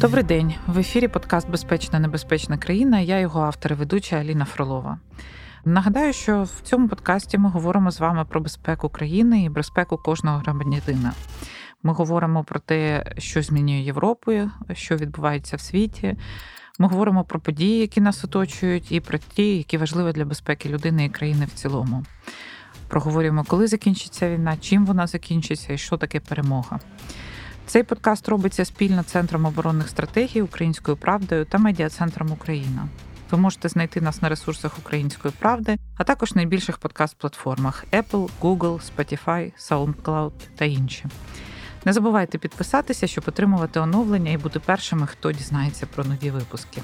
Добрий 0.00 0.24
день 0.24 0.54
в 0.66 0.78
ефірі 0.78 1.08
подкаст 1.08 1.50
Безпечна 1.50 1.98
небезпечна 1.98 2.58
країна. 2.58 3.00
Я 3.00 3.18
його 3.18 3.40
автор 3.40 3.72
і 3.72 3.74
ведуча 3.74 4.16
Аліна 4.16 4.44
Фролова. 4.44 4.98
Нагадаю, 5.64 6.12
що 6.12 6.42
в 6.42 6.60
цьому 6.62 6.88
подкасті 6.88 7.38
ми 7.38 7.48
говоримо 7.48 7.90
з 7.90 8.00
вами 8.00 8.24
про 8.24 8.40
безпеку 8.40 8.88
країни 8.88 9.44
і 9.44 9.48
безпеку 9.48 9.96
кожного 9.96 10.38
громадянина. 10.38 11.12
Ми 11.82 11.92
говоримо 11.92 12.44
про 12.44 12.60
те, 12.60 13.12
що 13.18 13.42
змінює 13.42 13.80
Європу, 13.80 14.32
що 14.72 14.96
відбувається 14.96 15.56
в 15.56 15.60
світі. 15.60 16.16
Ми 16.78 16.88
говоримо 16.88 17.24
про 17.24 17.40
події, 17.40 17.80
які 17.80 18.00
нас 18.00 18.24
оточують, 18.24 18.92
і 18.92 19.00
про 19.00 19.18
ті, 19.18 19.56
які 19.56 19.78
важливі 19.78 20.12
для 20.12 20.24
безпеки 20.24 20.68
людини 20.68 21.04
і 21.04 21.08
країни 21.08 21.46
в 21.46 21.54
цілому. 21.54 22.04
Проговорюємо, 22.88 23.44
коли 23.44 23.66
закінчиться 23.66 24.30
війна, 24.30 24.56
чим 24.60 24.86
вона 24.86 25.06
закінчиться 25.06 25.72
і 25.72 25.78
що 25.78 25.96
таке 25.96 26.20
перемога. 26.20 26.80
Цей 27.66 27.82
подкаст 27.82 28.28
робиться 28.28 28.64
спільно 28.64 29.02
Центром 29.02 29.44
оборонних 29.44 29.88
стратегій 29.88 30.42
Українською 30.42 30.96
правдою 30.96 31.44
та 31.44 31.58
медіа-центром 31.58 32.32
Україна. 32.32 32.88
Ви 33.30 33.38
можете 33.38 33.68
знайти 33.68 34.00
нас 34.00 34.22
на 34.22 34.28
ресурсах 34.28 34.78
Української 34.78 35.34
правди, 35.38 35.76
а 35.96 36.04
також 36.04 36.34
найбільших 36.34 36.78
подкаст-платформах 36.78 37.84
Apple, 37.92 38.30
Google, 38.40 38.80
Spotify, 38.96 39.52
SoundCloud 39.58 40.32
та 40.56 40.64
інші. 40.64 41.04
Не 41.84 41.92
забувайте 41.92 42.38
підписатися, 42.38 43.06
щоб 43.06 43.24
отримувати 43.28 43.80
оновлення 43.80 44.30
і 44.30 44.36
бути 44.36 44.60
першими, 44.60 45.06
хто 45.06 45.32
дізнається 45.32 45.86
про 45.86 46.04
нові 46.04 46.30
випуски. 46.30 46.82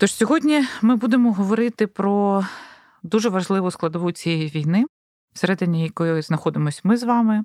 Тож 0.00 0.14
сьогодні 0.14 0.64
ми 0.82 0.96
будемо 0.96 1.32
говорити 1.32 1.86
про 1.86 2.44
дуже 3.02 3.28
важливу 3.28 3.70
складову 3.70 4.12
цієї 4.12 4.48
війни, 4.48 4.84
всередині 5.32 5.82
якої 5.82 6.22
знаходимося 6.22 6.80
ми 6.84 6.96
з 6.96 7.02
вами, 7.02 7.44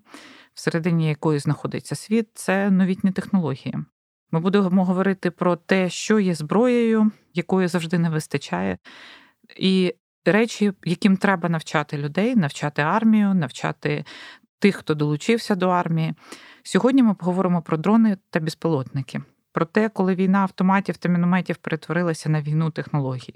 всередині 0.54 1.10
якої 1.10 1.40
знаходиться 1.40 1.96
світ, 1.96 2.30
це 2.34 2.72
новітні 2.72 3.12
технології. 3.12 3.76
Ми 4.32 4.40
будемо 4.40 4.86
говорити 4.86 5.32
про 5.32 5.56
те, 5.56 5.90
що 5.90 6.20
є 6.20 6.36
зброєю, 6.36 7.12
якої 7.34 7.68
завжди 7.68 8.00
не 8.00 8.10
вистачає, 8.10 8.78
і 9.58 9.96
речі, 10.26 10.74
яким 10.84 11.18
треба 11.18 11.50
навчати 11.50 11.98
людей, 11.98 12.36
навчати 12.36 12.82
армію, 12.82 13.34
навчати 13.34 14.06
тих, 14.60 14.76
хто 14.76 14.94
долучився 14.94 15.56
до 15.56 15.70
армії. 15.70 16.14
Сьогодні 16.64 17.04
ми 17.04 17.14
поговоримо 17.14 17.62
про 17.62 17.78
дрони 17.78 18.18
та 18.30 18.40
безпілотники, 18.40 19.22
про 19.56 19.66
те, 19.66 19.90
коли 19.90 20.16
війна 20.16 20.40
автоматів 20.40 20.98
та 20.98 21.10
мінометів 21.10 21.56
перетворилася 21.56 22.30
на 22.30 22.42
війну 22.42 22.72
технологій, 22.72 23.34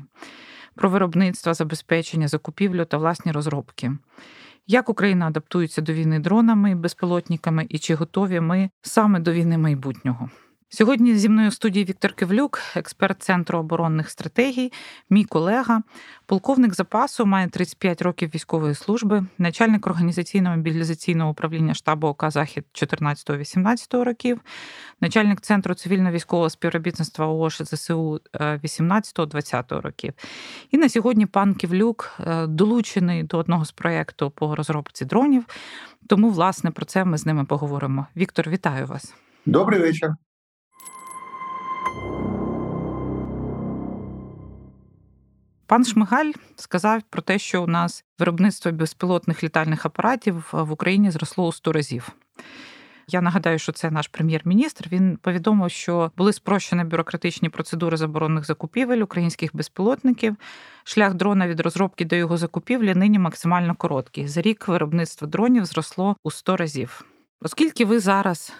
про 0.75 0.89
виробництво, 0.89 1.53
забезпечення, 1.53 2.27
закупівлю 2.27 2.85
та 2.85 2.97
власні 2.97 3.31
розробки. 3.31 3.91
Як 4.67 4.89
Україна 4.89 5.27
адаптується 5.27 5.81
до 5.81 5.93
війни 5.93 6.19
дронами 6.19 6.75
безпілотниками, 6.75 7.65
і 7.69 7.79
чи 7.79 7.95
готові 7.95 8.39
ми 8.39 8.69
саме 8.81 9.19
до 9.19 9.31
війни 9.31 9.57
майбутнього? 9.57 10.29
Сьогодні 10.71 11.15
зі 11.15 11.29
мною 11.29 11.49
в 11.49 11.53
студії 11.53 11.85
Віктор 11.85 12.13
Кивлюк, 12.13 12.59
експерт 12.75 13.23
Центру 13.23 13.59
оборонних 13.59 14.09
стратегій, 14.09 14.71
мій 15.09 15.23
колега, 15.23 15.81
полковник 16.25 16.73
запасу, 16.73 17.25
має 17.25 17.47
35 17.47 18.01
років 18.01 18.31
військової 18.35 18.75
служби, 18.75 19.25
начальник 19.37 19.87
організаційного 19.87 20.55
мобілізаційного 20.55 21.31
управління 21.31 21.73
штабу 21.73 22.07
ОК 22.07 22.31
Захід 22.31 22.65
14-18 22.73 24.03
років, 24.03 24.41
начальник 25.01 25.41
центру 25.41 25.73
цивільно-військового 25.73 26.49
співробітництва 26.49 27.27
ООШ 27.27 27.61
ЗСУ 27.61 28.19
18-20 28.33 29.77
е, 29.77 29.81
років. 29.81 30.13
І 30.71 30.77
на 30.77 30.89
сьогодні 30.89 31.25
пан 31.25 31.53
Кивлюк 31.53 32.11
е, 32.19 32.47
долучений 32.47 33.23
до 33.23 33.37
одного 33.37 33.65
з 33.65 33.71
проєкту 33.71 34.31
по 34.31 34.55
розробці 34.55 35.05
дронів. 35.05 35.45
Тому, 36.07 36.29
власне, 36.29 36.71
про 36.71 36.85
це 36.85 37.05
ми 37.05 37.17
з 37.17 37.25
ними 37.25 37.45
поговоримо. 37.45 38.07
Віктор, 38.17 38.49
вітаю 38.49 38.85
вас. 38.85 39.15
Добрий 39.45 39.79
вечір. 39.79 40.09
Пан 45.69 45.85
Шмигаль 45.85 46.31
сказав 46.55 47.01
про 47.09 47.21
те, 47.21 47.39
що 47.39 47.63
у 47.63 47.67
нас 47.67 48.05
виробництво 48.19 48.71
безпілотних 48.71 49.43
літальних 49.43 49.85
апаратів 49.85 50.49
в 50.51 50.71
Україні 50.71 51.11
зросло 51.11 51.47
у 51.47 51.51
100 51.51 51.71
разів. 51.71 52.09
Я 53.07 53.21
нагадаю, 53.21 53.59
що 53.59 53.71
це 53.71 53.91
наш 53.91 54.07
прем'єр-міністр. 54.07 54.87
Він 54.91 55.17
повідомив, 55.17 55.71
що 55.71 56.11
були 56.17 56.33
спрощені 56.33 56.83
бюрократичні 56.83 57.49
процедури 57.49 57.97
заборонених 57.97 58.45
закупівель 58.45 58.97
українських 58.97 59.55
безпілотників. 59.55 60.35
Шлях 60.83 61.13
дрона 61.13 61.47
від 61.47 61.59
розробки 61.59 62.05
до 62.05 62.15
його 62.15 62.37
закупівлі 62.37 62.95
нині 62.95 63.19
максимально 63.19 63.75
короткий. 63.75 64.27
За 64.27 64.41
рік 64.41 64.67
виробництво 64.67 65.27
дронів 65.27 65.65
зросло 65.65 66.15
у 66.23 66.31
100 66.31 66.57
разів. 66.57 67.05
Оскільки 67.41 67.85
ви 67.85 67.99
зараз 67.99 68.53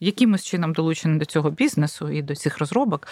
якимось 0.00 0.44
чином 0.44 0.72
долучені 0.72 1.18
до 1.18 1.24
цього 1.24 1.50
бізнесу 1.50 2.10
і 2.10 2.22
до 2.22 2.34
цих 2.34 2.58
розробок, 2.58 3.08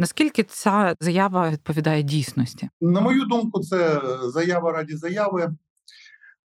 Наскільки 0.00 0.42
ця 0.42 0.94
заява 1.00 1.50
відповідає 1.50 2.02
дійсності? 2.02 2.68
На 2.80 3.00
мою 3.00 3.24
думку, 3.24 3.60
це 3.60 4.00
заява 4.22 4.72
раді 4.72 4.96
заяви. 4.96 5.54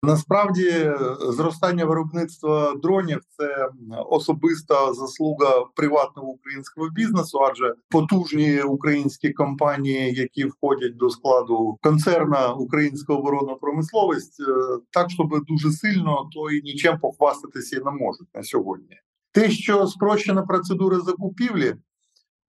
Насправді, 0.03 0.93
зростання 1.21 1.85
виробництва 1.85 2.75
дронів 2.83 3.21
це 3.37 3.69
особиста 4.11 4.93
заслуга 4.95 5.65
приватного 5.75 6.29
українського 6.29 6.91
бізнесу, 6.91 7.39
адже 7.51 7.75
потужні 7.91 8.63
українські 8.63 9.31
компанії, 9.31 10.15
які 10.15 10.45
входять 10.45 10.97
до 10.97 11.11
складу 11.11 11.79
концерна 11.83 12.53
українська 12.53 13.15
оборонна 13.15 13.55
промисловість, 13.55 14.41
е, 14.41 14.79
так 14.91 15.11
щоб 15.11 15.45
дуже 15.49 15.73
сильно, 15.73 16.29
то 16.35 16.51
і 16.51 16.63
нічим 16.63 16.99
похвастатися 16.99 17.81
не 17.85 17.91
можуть 17.91 18.35
на 18.35 18.43
сьогодні. 18.43 18.97
Те, 19.33 19.51
що 19.51 19.87
спрощена 19.87 20.43
процедура 20.43 21.01
закупівлі, 21.01 21.75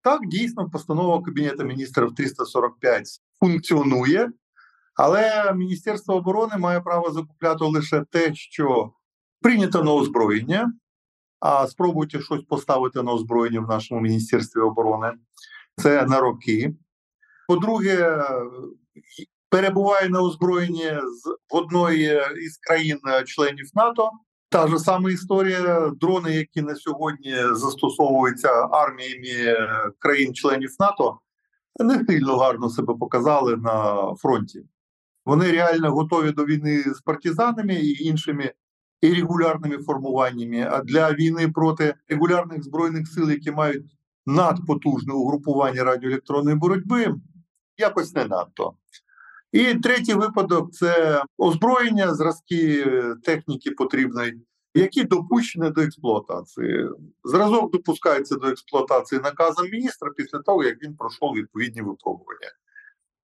так, 0.01 0.27
дійсно, 0.27 0.69
постанова 0.69 1.21
Кабінету 1.21 1.63
міністрів 1.63 2.15
345 2.15 3.07
функціонує, 3.39 4.31
але 4.95 5.53
Міністерство 5.53 6.15
оборони 6.15 6.57
має 6.57 6.81
право 6.81 7.11
закупляти 7.11 7.65
лише 7.65 8.05
те, 8.11 8.35
що 8.35 8.91
прийнято 9.41 9.83
на 9.83 9.91
озброєння. 9.93 10.73
А 11.39 11.67
спробуйте 11.67 12.21
щось 12.21 12.41
поставити 12.41 13.03
на 13.03 13.11
озброєння 13.11 13.59
в 13.59 13.67
нашому 13.67 14.01
міністерстві 14.01 14.59
оборони. 14.59 15.11
Це 15.77 16.05
на 16.05 16.19
роки. 16.19 16.75
По-друге, 17.47 18.23
перебуває 19.49 20.09
на 20.09 20.21
озброєнні 20.21 20.91
з 20.91 21.37
одної 21.49 22.21
із 22.45 22.57
країн-членів 22.57 23.69
НАТО. 23.73 24.11
Та 24.51 24.67
ж 24.67 24.79
сама 24.79 25.11
історія 25.11 25.91
дрони, 26.01 26.35
які 26.35 26.61
на 26.61 26.75
сьогодні 26.75 27.35
застосовуються 27.53 28.49
арміями 28.71 29.57
країн-членів 29.99 30.75
НАТО, 30.79 31.19
не 31.79 32.05
сильно 32.05 32.37
гарно 32.37 32.69
себе 32.69 32.93
показали 32.99 33.57
на 33.57 33.95
фронті. 34.15 34.63
Вони 35.25 35.51
реально 35.51 35.91
готові 35.91 36.31
до 36.31 36.45
війни 36.45 36.81
з 36.81 37.01
партизанами 37.01 37.73
і 37.73 38.03
іншими 38.03 38.53
ірегулярними 39.01 39.77
формуваннями. 39.77 40.67
А 40.71 40.81
для 40.81 41.13
війни 41.13 41.47
проти 41.47 41.95
регулярних 42.07 42.63
збройних 42.63 43.07
сил, 43.07 43.31
які 43.31 43.51
мають 43.51 43.85
надпотужне 44.25 45.13
угрупування 45.13 45.83
радіоелектронної 45.83 46.55
боротьби, 46.55 47.15
якось 47.77 48.15
не 48.15 48.25
надто. 48.25 48.73
І 49.51 49.75
третій 49.75 50.13
випадок 50.13 50.73
це 50.73 51.23
озброєння, 51.37 52.13
зразки 52.13 52.83
е, 52.87 53.15
техніки 53.23 53.71
потрібної, 53.71 54.41
які 54.73 55.03
допущені 55.03 55.69
до 55.69 55.81
експлуатації. 55.81 56.89
Зразок 57.23 57.71
допускається 57.71 58.35
до 58.35 58.47
експлуатації 58.47 59.21
наказом 59.21 59.69
міністра 59.69 60.11
після 60.17 60.39
того, 60.39 60.63
як 60.63 60.83
він 60.83 60.95
пройшов 60.95 61.33
відповідні 61.33 61.81
випробування. 61.81 62.51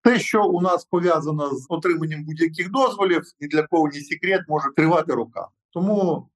Те, 0.02 0.18
що 0.18 0.44
у 0.44 0.60
нас 0.60 0.84
пов'язано 0.84 1.50
з 1.50 1.66
отриманням 1.68 2.24
будь-яких 2.24 2.70
дозволів, 2.70 3.22
ні 3.40 3.48
для 3.48 3.62
кого 3.62 3.88
ні 3.88 4.00
секрет 4.00 4.42
може 4.48 4.66
тривати 4.76 5.14
роками. 5.14 5.46
Тому 5.70 6.28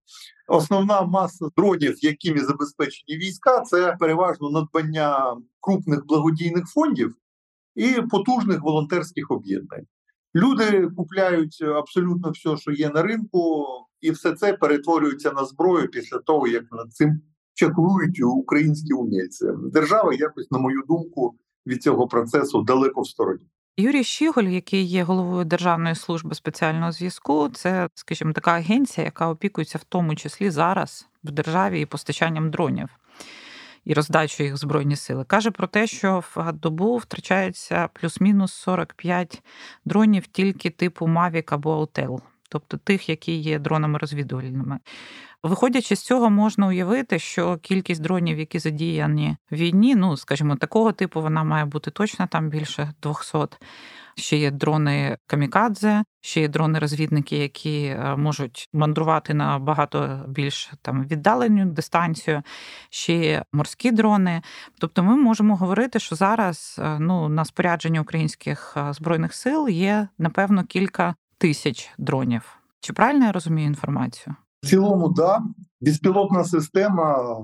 основна 0.48 1.02
маса 1.02 1.48
дронів, 1.56 2.04
якими 2.04 2.40
забезпечені 2.40 3.18
війська, 3.18 3.60
це 3.60 3.96
переважно 4.00 4.50
надбання 4.50 5.36
крупних 5.60 6.06
благодійних 6.06 6.66
фондів, 6.66 7.14
і 7.80 8.02
потужних 8.10 8.62
волонтерських 8.62 9.30
об'єднань. 9.30 9.84
Люди 10.34 10.88
купляють 10.96 11.62
абсолютно 11.62 12.30
все, 12.30 12.56
що 12.56 12.72
є 12.72 12.90
на 12.90 13.02
ринку, 13.02 13.66
і 14.00 14.10
все 14.10 14.32
це 14.32 14.52
перетворюється 14.52 15.32
на 15.32 15.44
зброю 15.44 15.88
після 15.88 16.18
того, 16.18 16.46
як 16.46 16.64
над 16.72 16.92
цим 16.92 17.20
чаклують 17.54 18.22
українські 18.22 18.92
умільці. 18.92 19.46
Держава 19.72 20.14
якось, 20.14 20.50
на 20.50 20.58
мою 20.58 20.82
думку, 20.88 21.34
від 21.66 21.82
цього 21.82 22.08
процесу 22.08 22.62
далеко 22.62 23.00
в 23.00 23.08
стороні. 23.08 23.46
Юрій 23.76 24.04
Щіголь, 24.04 24.44
який 24.44 24.82
є 24.82 25.02
головою 25.02 25.44
Державної 25.44 25.94
служби 25.94 26.34
спеціального 26.34 26.92
зв'язку, 26.92 27.48
це, 27.48 27.88
скажімо, 27.94 28.32
така 28.32 28.50
агенція, 28.50 29.04
яка 29.04 29.28
опікується 29.28 29.78
в 29.78 29.84
тому 29.84 30.14
числі 30.14 30.50
зараз 30.50 31.08
в 31.24 31.30
державі 31.30 31.80
і 31.80 31.86
постачанням 31.86 32.50
дронів 32.50 32.88
і 33.84 33.94
роздачу 33.94 34.42
їх 34.42 34.54
в 34.54 34.56
збройні 34.56 34.96
сили. 34.96 35.24
Каже 35.24 35.50
про 35.50 35.66
те, 35.66 35.86
що 35.86 36.22
в 36.34 36.52
добу 36.52 36.96
втрачається 36.96 37.88
плюс-мінус 37.92 38.52
45 38.52 39.42
дронів 39.84 40.26
тільки 40.26 40.70
типу 40.70 41.06
Mavic 41.06 41.54
або 41.54 41.80
Autel. 41.80 42.20
тобто 42.48 42.76
тих, 42.76 43.08
які 43.08 43.36
є 43.36 43.58
дронами 43.58 43.98
розвідувальними. 43.98 44.78
Виходячи 45.42 45.96
з 45.96 46.00
цього, 46.00 46.30
можна 46.30 46.66
уявити, 46.66 47.18
що 47.18 47.56
кількість 47.56 48.02
дронів, 48.02 48.38
які 48.38 48.58
задіяні 48.58 49.36
в 49.50 49.54
війні, 49.54 49.94
ну 49.94 50.16
скажімо, 50.16 50.56
такого 50.56 50.92
типу, 50.92 51.22
вона 51.22 51.44
має 51.44 51.64
бути 51.64 51.90
точно 51.90 52.26
там 52.26 52.48
більше 52.48 52.92
200. 53.02 53.38
Ще 54.14 54.36
є 54.36 54.50
дрони 54.50 55.18
камікадзе, 55.26 56.04
ще 56.20 56.40
є 56.40 56.48
дрони-розвідники, 56.48 57.36
які 57.36 57.84
е, 57.84 58.16
можуть 58.16 58.68
мандрувати 58.72 59.34
на 59.34 59.58
багато 59.58 60.24
більш 60.28 60.72
там 60.82 61.06
віддалену 61.06 61.66
дистанцію, 61.66 62.42
ще 62.90 63.16
є 63.16 63.44
морські 63.52 63.90
дрони. 63.90 64.42
Тобто, 64.78 65.02
ми 65.02 65.16
можемо 65.16 65.56
говорити, 65.56 65.98
що 65.98 66.16
зараз 66.16 66.80
е, 66.82 66.98
ну 66.98 67.28
на 67.28 67.44
спорядженні 67.44 68.00
українських 68.00 68.74
е, 68.76 68.92
збройних 68.92 69.34
сил 69.34 69.68
є 69.68 70.08
напевно 70.18 70.64
кілька 70.64 71.14
тисяч 71.38 71.90
дронів. 71.98 72.42
Чи 72.80 72.92
правильно 72.92 73.26
я 73.26 73.32
розумію 73.32 73.66
інформацію? 73.66 74.36
В 74.62 74.66
цілому, 74.66 75.08
да, 75.08 75.42
безпілотна 75.80 76.44
система 76.44 77.36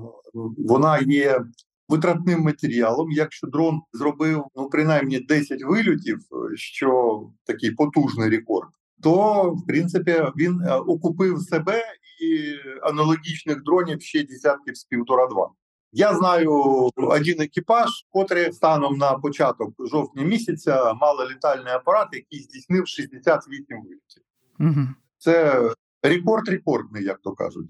вона 0.67 0.99
є 0.99 1.41
витратним 1.89 2.41
матеріалом. 2.41 3.11
Якщо 3.11 3.47
дрон 3.47 3.81
зробив 3.93 4.43
ну 4.55 4.69
принаймні 4.69 5.19
10 5.19 5.63
вильотів, 5.63 6.19
що 6.55 7.21
такий 7.45 7.71
потужний 7.71 8.29
рекорд, 8.29 8.69
то 9.03 9.43
в 9.51 9.67
принципі 9.67 10.23
він 10.37 10.61
е, 10.61 10.75
окупив 10.75 11.41
себе 11.41 11.83
і 12.21 12.55
аналогічних 12.81 13.63
дронів 13.63 14.01
ще 14.01 14.23
десятків 14.23 14.77
з 14.77 14.83
півтора-два. 14.83 15.49
Я 15.91 16.15
знаю 16.15 16.51
один 16.95 17.41
екіпаж, 17.41 17.89
котрий 18.09 18.53
станом 18.53 18.97
на 18.97 19.13
початок 19.13 19.73
жовтня 19.91 20.23
місяця 20.23 20.93
мали 20.93 21.25
літальний 21.29 21.73
апарат, 21.73 22.07
який 22.11 22.39
здійснив 22.39 22.87
68 22.87 23.65
вилітів. 23.69 24.23
Угу. 24.59 24.87
Це 25.17 25.61
рекорд 26.03 26.49
рекордний, 26.49 27.03
як 27.03 27.19
то 27.19 27.31
кажуть. 27.31 27.67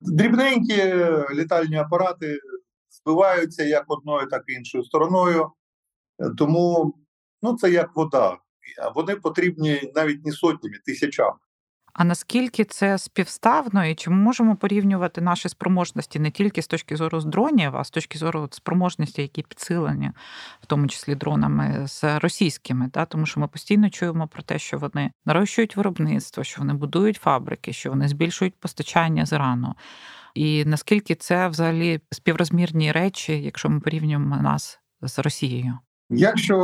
Дрібненькі 0.00 0.94
літальні 1.34 1.76
апарати 1.76 2.38
збиваються 3.04 3.64
як 3.64 3.84
одною, 3.88 4.26
так 4.26 4.44
і 4.46 4.52
іншою 4.52 4.84
стороною. 4.84 5.50
Тому 6.38 6.94
ну, 7.42 7.56
це 7.56 7.70
як 7.70 7.96
вода. 7.96 8.38
Вони 8.94 9.16
потрібні 9.16 9.92
навіть 9.94 10.26
не 10.26 10.32
сотнями, 10.32 10.78
тисячами. 10.84 11.38
А 11.92 12.04
наскільки 12.04 12.64
це 12.64 12.98
співставно, 12.98 13.86
і 13.86 13.94
чи 13.94 14.10
ми 14.10 14.16
можемо 14.16 14.56
порівнювати 14.56 15.20
наші 15.20 15.48
спроможності 15.48 16.18
не 16.18 16.30
тільки 16.30 16.62
з 16.62 16.66
точки 16.66 16.96
зору 16.96 17.20
з 17.20 17.24
дронів, 17.24 17.76
а 17.76 17.84
з 17.84 17.90
точки 17.90 18.18
зору 18.18 18.48
спроможності, 18.50 19.22
які 19.22 19.42
підсилені, 19.42 20.10
в 20.62 20.66
тому 20.66 20.86
числі 20.86 21.14
дронами 21.14 21.86
з 21.86 22.18
російськими, 22.18 22.90
да? 22.94 23.04
тому 23.04 23.26
що 23.26 23.40
ми 23.40 23.48
постійно 23.48 23.90
чуємо 23.90 24.28
про 24.28 24.42
те, 24.42 24.58
що 24.58 24.78
вони 24.78 25.12
нарощують 25.24 25.76
виробництво, 25.76 26.44
що 26.44 26.60
вони 26.60 26.74
будують 26.74 27.16
фабрики, 27.16 27.72
що 27.72 27.90
вони 27.90 28.08
збільшують 28.08 28.60
постачання 28.60 29.26
з 29.26 29.32
Ірану. 29.32 29.74
І 30.34 30.64
наскільки 30.64 31.14
це 31.14 31.48
взагалі 31.48 32.00
співрозмірні 32.10 32.92
речі, 32.92 33.42
якщо 33.42 33.70
ми 33.70 33.80
порівнюємо 33.80 34.36
нас 34.36 34.80
з 35.02 35.18
Росією? 35.18 35.78
Якщо 36.10 36.58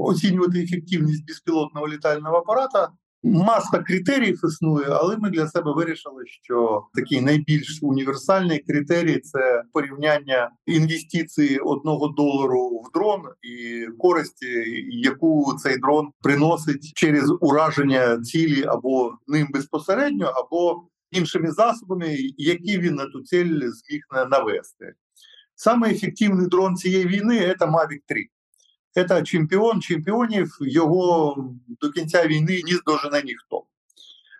оцінювати 0.00 0.62
ефективність 0.62 1.26
безпілотного 1.26 1.88
літального 1.88 2.36
апарата, 2.36 2.88
Маса 3.24 3.78
критеріїв 3.78 4.40
існує, 4.44 4.86
але 4.90 5.16
ми 5.16 5.30
для 5.30 5.48
себе 5.48 5.72
вирішили, 5.72 6.26
що 6.26 6.86
такий 6.94 7.20
найбільш 7.20 7.78
універсальний 7.82 8.58
критерій 8.58 9.18
це 9.18 9.62
порівняння 9.72 10.50
інвестиції 10.66 11.58
одного 11.58 12.08
долару 12.08 12.68
в 12.68 12.92
дрон 12.94 13.22
і 13.42 13.86
користі, 13.98 14.64
яку 14.88 15.54
цей 15.62 15.78
дрон 15.78 16.10
приносить 16.22 16.92
через 16.94 17.32
ураження 17.40 18.20
цілі 18.20 18.64
або 18.64 19.12
ним 19.26 19.48
безпосередньо, 19.50 20.26
або 20.26 20.82
іншими 21.10 21.50
засобами, 21.50 22.16
які 22.36 22.78
він 22.78 22.94
на 22.94 23.06
ту 23.06 23.22
ціль 23.22 23.60
зміг 23.60 24.02
навести. 24.30 24.92
Саме 25.54 25.90
ефективний 25.90 26.46
дрон 26.46 26.76
цієї 26.76 27.06
війни 27.06 27.54
це 27.58 27.66
Mavic 27.66 28.00
3 28.06 28.26
це 28.94 29.22
чемпіон 29.22 29.80
чемпіонів, 29.80 30.58
його 30.60 31.36
до 31.80 31.90
кінця 31.90 32.26
війни 32.26 32.60
не 32.70 32.76
здожене 32.76 33.22
ніхто. 33.24 33.64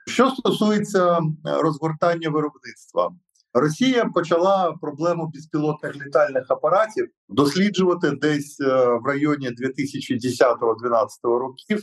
Що 0.06 0.30
стосується 0.30 1.20
розгортання 1.44 2.28
виробництва, 2.28 3.12
Росія 3.54 4.04
почала 4.04 4.72
проблему 4.80 5.30
безпілотних 5.34 6.06
літальних 6.06 6.46
апаратів 6.48 7.08
досліджувати 7.28 8.10
десь 8.10 8.60
е, 8.60 8.86
в 9.02 9.06
районі 9.06 9.48
2010-2012 9.48 11.08
років. 11.22 11.82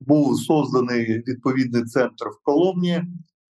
Був 0.00 0.38
созданий 0.38 1.22
відповідний 1.26 1.84
центр 1.84 2.28
в 2.28 2.42
Коломні, 2.42 3.02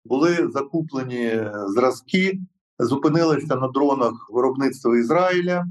були 0.05 0.49
закуплені 0.53 1.51
зразки, 1.67 2.41
зупинилися 2.79 3.57
на 3.57 3.69
дронах 3.69 4.13
виробництва 4.31 4.99
Ізраїля 4.99 5.67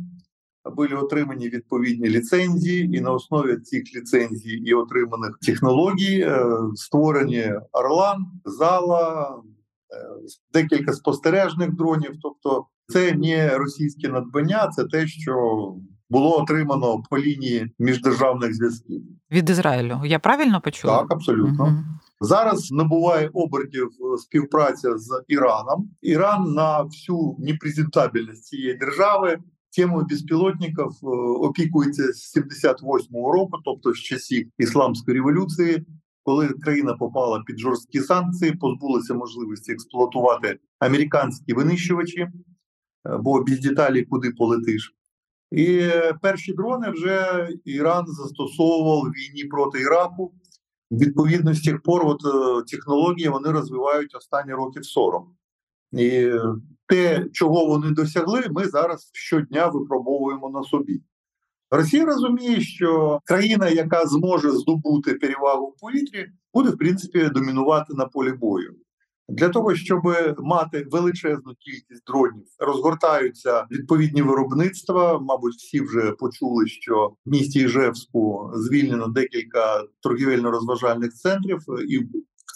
були 0.65 0.95
отримані 0.95 1.49
відповідні 1.49 2.09
ліцензії, 2.09 2.97
і 2.97 3.01
на 3.01 3.11
основі 3.11 3.57
цих 3.57 3.83
ліцензій 3.95 4.53
і 4.53 4.73
отриманих 4.73 5.37
технологій 5.41 6.19
е, 6.19 6.45
створені 6.75 7.53
Орлан, 7.71 8.25
зала, 8.45 9.29
е, 9.31 10.29
декілька 10.53 10.93
спостережних 10.93 11.75
дронів. 11.75 12.11
Тобто, 12.21 12.65
це 12.87 13.15
не 13.15 13.57
російське 13.57 14.09
надбання, 14.09 14.67
це 14.67 14.83
те, 14.83 15.07
що 15.07 15.33
було 16.09 16.41
отримано 16.41 17.03
по 17.09 17.19
лінії 17.19 17.73
міждержавних 17.79 18.55
зв'язків 18.55 19.01
від 19.31 19.49
Ізраїлю. 19.49 20.01
Я 20.05 20.19
правильно 20.19 20.61
почула? 20.61 20.97
Так, 20.97 21.11
абсолютно. 21.11 21.63
Угу. 21.63 21.73
Зараз 22.21 22.71
набуває 22.71 23.29
обертів 23.33 23.87
е, 23.87 24.17
співпраця 24.17 24.97
з 24.97 25.23
Іраном. 25.27 25.89
Іран 26.01 26.53
на 26.53 26.81
всю 26.81 27.35
непрезентабельність 27.39 28.43
цієї 28.43 28.73
держави 28.73 29.37
Темою 29.75 30.05
безпілотників 30.05 30.87
е, 31.03 31.07
опікується 31.47 32.13
з 32.13 32.37
78-го 32.37 33.31
року, 33.31 33.59
тобто 33.65 33.93
з 33.93 33.97
часів 33.97 34.49
ісламської 34.57 35.17
революції, 35.17 35.85
коли 36.23 36.49
країна 36.49 36.93
попала 36.93 37.43
під 37.47 37.59
жорсткі 37.59 37.99
санкції, 37.99 38.51
позбулася 38.51 39.13
можливості 39.13 39.71
експлуатувати 39.71 40.59
американські 40.79 41.53
винищувачі, 41.53 42.19
е, 42.19 42.31
бо 43.19 43.43
без 43.43 43.59
деталі 43.59 44.03
куди 44.03 44.31
полетиш. 44.31 44.95
І 45.51 45.89
перші 46.21 46.53
дрони 46.53 46.89
вже 46.89 47.47
Іран 47.65 48.07
застосовував 48.07 49.01
в 49.01 49.09
війні 49.09 49.45
проти 49.45 49.79
Іраку. 49.79 50.33
Відповідно, 50.91 51.53
з 51.53 51.61
тих 51.61 51.81
пор 51.81 52.05
от 52.05 52.21
е, 52.25 52.63
технології 52.71 53.29
вони 53.29 53.51
розвивають 53.51 54.15
останні 54.15 54.53
років 54.53 54.85
40. 54.85 55.27
І 55.97 56.31
те, 56.87 57.25
чого 57.31 57.65
вони 57.65 57.91
досягли, 57.91 58.43
ми 58.49 58.67
зараз 58.67 59.09
щодня 59.13 59.67
випробовуємо 59.67 60.49
на 60.49 60.63
собі. 60.63 61.01
Росія 61.71 62.05
розуміє, 62.05 62.61
що 62.61 63.19
країна, 63.25 63.69
яка 63.69 64.05
зможе 64.05 64.51
здобути 64.51 65.13
перевагу 65.13 65.65
в 65.67 65.81
повітрі, 65.81 66.27
буде 66.53 66.69
в 66.69 66.77
принципі 66.77 67.29
домінувати 67.33 67.93
на 67.93 68.05
полі 68.05 68.31
бою. 68.31 68.75
Для 69.29 69.49
того 69.49 69.75
щоб 69.75 70.01
мати 70.37 70.87
величезну 70.91 71.53
кількість 71.59 72.05
дронів, 72.07 72.45
розгортаються 72.59 73.65
відповідні 73.71 74.21
виробництва. 74.21 75.19
Мабуть, 75.19 75.53
всі 75.53 75.81
вже 75.81 76.11
почули, 76.11 76.67
що 76.67 77.13
в 77.25 77.29
місті 77.29 77.59
Іжевську 77.59 78.51
звільнено 78.55 79.07
декілька 79.07 79.83
торгівельно-розважальних 80.03 81.09
центрів, 81.09 81.59
і 81.87 81.97
в 81.97 82.07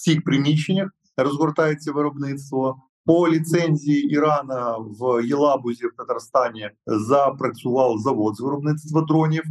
цих 0.04 0.24
приміщеннях 0.24 0.90
розгортається 1.18 1.92
виробництво. 1.92 2.76
По 3.08 3.30
ліцензії 3.30 4.10
Ірана 4.10 4.78
в 4.78 5.26
Єлабузі 5.26 5.88
в 5.88 5.96
Татарстані 5.98 6.70
запрацював 6.86 7.98
завод 7.98 8.36
з 8.36 8.40
виробництва 8.40 9.02
дронів. 9.02 9.44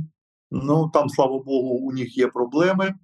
Ну 0.50 0.90
там, 0.94 1.08
слава 1.08 1.38
Богу, 1.38 1.68
у 1.68 1.92
них 1.92 2.18
є 2.18 2.26
проблеми. 2.26 2.94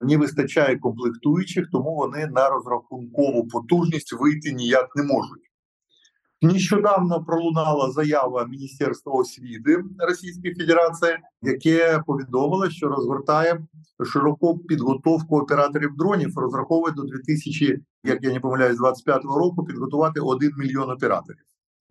Не 0.00 0.16
вистачає 0.16 0.78
комплектуючих, 0.78 1.68
тому 1.72 1.96
вони 1.96 2.26
на 2.26 2.48
розрахункову 2.48 3.48
потужність 3.48 4.12
вийти 4.20 4.52
ніяк 4.52 4.96
не 4.96 5.02
можуть. 5.02 5.47
Нещодавно 6.42 7.24
пролунала 7.24 7.90
заява 7.90 8.46
Міністерства 8.46 9.12
освіти 9.12 9.84
Російської 9.98 10.54
Федерації, 10.54 11.12
яке 11.42 12.02
повідомило, 12.06 12.70
що 12.70 12.88
розгортає 12.88 13.66
широку 14.04 14.58
підготовку 14.58 15.38
операторів 15.38 15.96
дронів, 15.96 16.38
розраховує 16.38 16.94
до 16.94 17.02
2000, 17.02 17.78
як 18.04 18.24
я 18.24 18.32
не 18.32 18.40
помиляюсь, 18.40 18.76
25 18.76 19.24
року 19.24 19.64
підготувати 19.64 20.20
1 20.20 20.52
мільйон 20.58 20.90
операторів. 20.90 21.42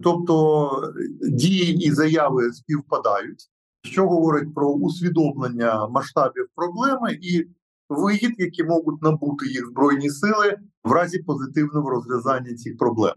Тобто 0.03 0.93
дії 1.21 1.87
і 1.87 1.91
заяви 1.91 2.53
співпадають, 2.53 3.49
що 3.83 4.07
говорить 4.07 4.53
про 4.53 4.69
усвідомлення 4.69 5.87
масштабів 5.87 6.47
проблеми 6.55 7.17
і 7.21 7.47
вигід, 7.89 8.35
які 8.37 8.63
можуть 8.63 9.01
набути 9.01 9.47
їх 9.47 9.67
збройні 9.67 10.09
сили 10.09 10.57
в 10.83 10.91
разі 10.91 11.19
позитивного 11.19 11.89
розв'язання 11.89 12.55
цих 12.55 12.77
проблем. 12.77 13.13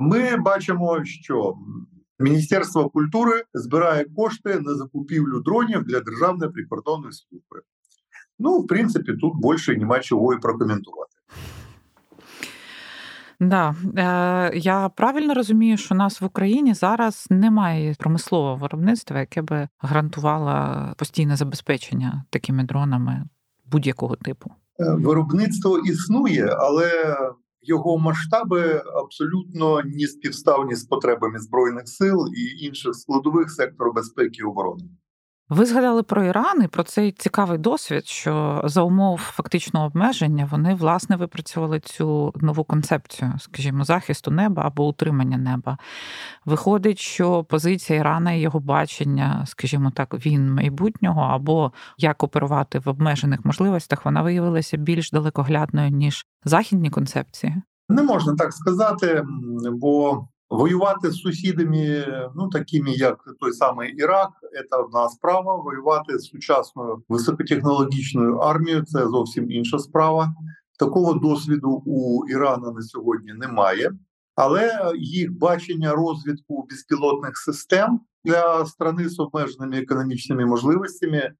Ми 0.00 0.36
бачимо, 0.36 1.04
що 1.04 1.54
Міністерство 2.18 2.90
культури 2.90 3.32
збирає 3.54 4.04
кошти 4.16 4.60
на 4.60 4.74
закупівлю 4.74 5.40
дронів 5.40 5.84
для 5.84 6.00
державної 6.00 6.52
прикордонної 6.52 7.12
служби. 7.12 7.60
Ну, 8.38 8.58
в 8.58 8.66
принципі, 8.66 9.12
тут 9.12 9.32
більше 9.42 9.76
нема 9.76 10.00
чого 10.00 10.34
і 10.34 10.38
прокоментувати. 10.38 11.10
Да, 13.40 13.74
е, 13.96 14.58
я 14.58 14.88
правильно 14.88 15.34
розумію, 15.34 15.76
що 15.76 15.94
у 15.94 15.98
нас 15.98 16.20
в 16.20 16.24
Україні 16.24 16.74
зараз 16.74 17.26
немає 17.30 17.94
промислового 17.98 18.56
виробництва, 18.56 19.20
яке 19.20 19.42
би 19.42 19.68
гарантувало 19.78 20.94
постійне 20.96 21.36
забезпечення 21.36 22.24
такими 22.30 22.64
дронами 22.64 23.24
будь-якого 23.66 24.16
типу. 24.16 24.50
Е, 24.80 24.94
виробництво 24.94 25.78
існує, 25.78 26.56
але 26.58 27.16
його 27.62 27.98
масштаби 27.98 28.82
абсолютно 29.04 29.82
ні 29.82 30.06
співставні 30.06 30.74
з 30.74 30.84
потребами 30.84 31.38
збройних 31.38 31.88
сил 31.88 32.26
і 32.36 32.66
інших 32.66 32.94
складових 32.94 33.50
сектору 33.50 33.92
безпеки 33.92 34.36
і 34.40 34.44
оборони. 34.44 34.84
Ви 35.50 35.64
згадали 35.64 36.02
про 36.02 36.24
Іран 36.24 36.62
і 36.62 36.68
про 36.68 36.82
цей 36.82 37.12
цікавий 37.12 37.58
досвід, 37.58 38.06
що 38.06 38.62
за 38.64 38.82
умов 38.82 39.18
фактичного 39.18 39.86
обмеження 39.86 40.48
вони 40.50 40.74
власне 40.74 41.16
випрацювали 41.16 41.80
цю 41.80 42.32
нову 42.36 42.64
концепцію, 42.64 43.32
скажімо, 43.38 43.84
захисту 43.84 44.30
неба 44.30 44.62
або 44.66 44.88
утримання 44.88 45.38
неба. 45.38 45.78
Виходить, 46.44 46.98
що 46.98 47.44
позиція 47.44 47.98
Ірана 47.98 48.32
і 48.32 48.40
його 48.40 48.60
бачення, 48.60 49.44
скажімо 49.46 49.92
так, 49.94 50.26
він 50.26 50.54
майбутнього 50.54 51.20
або 51.20 51.72
як 51.98 52.22
оперувати 52.22 52.78
в 52.78 52.88
обмежених 52.88 53.44
можливостях, 53.44 54.04
вона 54.04 54.22
виявилася 54.22 54.76
більш 54.76 55.10
далекоглядною 55.10 55.90
ніж 55.90 56.26
західні 56.44 56.90
концепції. 56.90 57.62
Не 57.88 58.02
можна 58.02 58.34
так 58.34 58.52
сказати, 58.52 59.24
бо 59.72 60.24
Воювати 60.50 61.10
з 61.10 61.16
сусідами, 61.16 62.06
ну 62.36 62.48
такими 62.48 62.90
як 62.90 63.24
той 63.40 63.52
самий 63.52 63.92
Ірак, 63.92 64.28
це 64.70 64.76
одна 64.76 65.08
справа. 65.08 65.54
Воювати 65.56 66.18
з 66.18 66.24
сучасною 66.24 67.02
високотехнологічною 67.08 68.36
армією 68.36 68.82
це 68.82 69.08
зовсім 69.08 69.50
інша 69.50 69.78
справа. 69.78 70.34
Такого 70.78 71.14
досвіду 71.14 71.82
у 71.86 72.26
Ірана 72.28 72.70
на 72.70 72.82
сьогодні 72.82 73.32
немає, 73.32 73.92
але 74.34 74.92
їх 74.98 75.32
бачення 75.38 75.92
розвитку 75.92 76.66
безпілотних 76.70 77.36
систем 77.36 78.00
для 78.24 78.66
страни 78.66 79.08
з 79.08 79.20
обмеженими 79.20 79.78
економічними 79.78 80.46
можливостями 80.46 81.32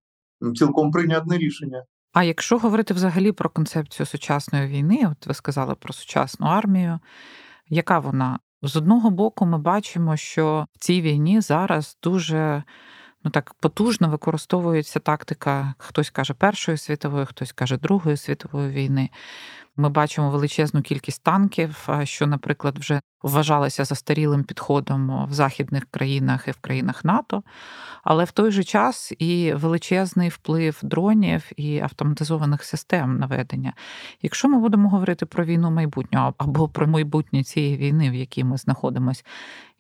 цілком 0.56 0.90
прийнятне 0.90 1.38
рішення. 1.38 1.84
А 2.12 2.24
якщо 2.24 2.58
говорити 2.58 2.94
взагалі 2.94 3.32
про 3.32 3.50
концепцію 3.50 4.06
сучасної 4.06 4.68
війни, 4.68 5.08
от 5.12 5.26
ви 5.26 5.34
сказали 5.34 5.74
про 5.74 5.92
сучасну 5.92 6.46
армію, 6.46 6.98
яка 7.68 7.98
вона 7.98 8.38
з 8.62 8.76
одного 8.76 9.10
боку, 9.10 9.46
ми 9.46 9.58
бачимо, 9.58 10.16
що 10.16 10.66
в 10.72 10.78
цій 10.78 11.00
війні 11.00 11.40
зараз 11.40 11.98
дуже 12.02 12.62
ну 13.24 13.30
так 13.30 13.54
потужно 13.54 14.08
використовується 14.08 14.98
тактика, 14.98 15.74
хтось 15.78 16.10
каже 16.10 16.34
Першої 16.34 16.78
світової, 16.78 17.26
хтось 17.26 17.52
каже 17.52 17.76
Другої 17.76 18.16
світової 18.16 18.70
війни. 18.70 19.10
Ми 19.76 19.88
бачимо 19.88 20.30
величезну 20.30 20.82
кількість 20.82 21.22
танків, 21.22 21.88
що, 22.04 22.26
наприклад, 22.26 22.78
вже 22.78 23.00
вважалося 23.22 23.84
застарілим 23.84 24.44
підходом 24.44 25.26
в 25.30 25.32
західних 25.32 25.84
країнах 25.90 26.48
і 26.48 26.50
в 26.50 26.56
країнах 26.56 27.04
НАТО, 27.04 27.42
але 28.04 28.24
в 28.24 28.30
той 28.30 28.50
же 28.50 28.64
час 28.64 29.12
і 29.18 29.52
величезний 29.54 30.28
вплив 30.28 30.78
дронів 30.82 31.50
і 31.56 31.80
автоматизованих 31.80 32.64
систем 32.64 33.18
наведення. 33.18 33.72
Якщо 34.22 34.48
ми 34.48 34.58
будемо 34.58 34.88
говорити 34.88 35.26
про 35.26 35.44
війну 35.44 35.70
майбутнього 35.70 36.34
або 36.38 36.68
про 36.68 36.86
майбутнє 36.86 37.44
цієї 37.44 37.76
війни, 37.76 38.10
в 38.10 38.14
якій 38.14 38.44
ми 38.44 38.56
знаходимося, 38.56 39.22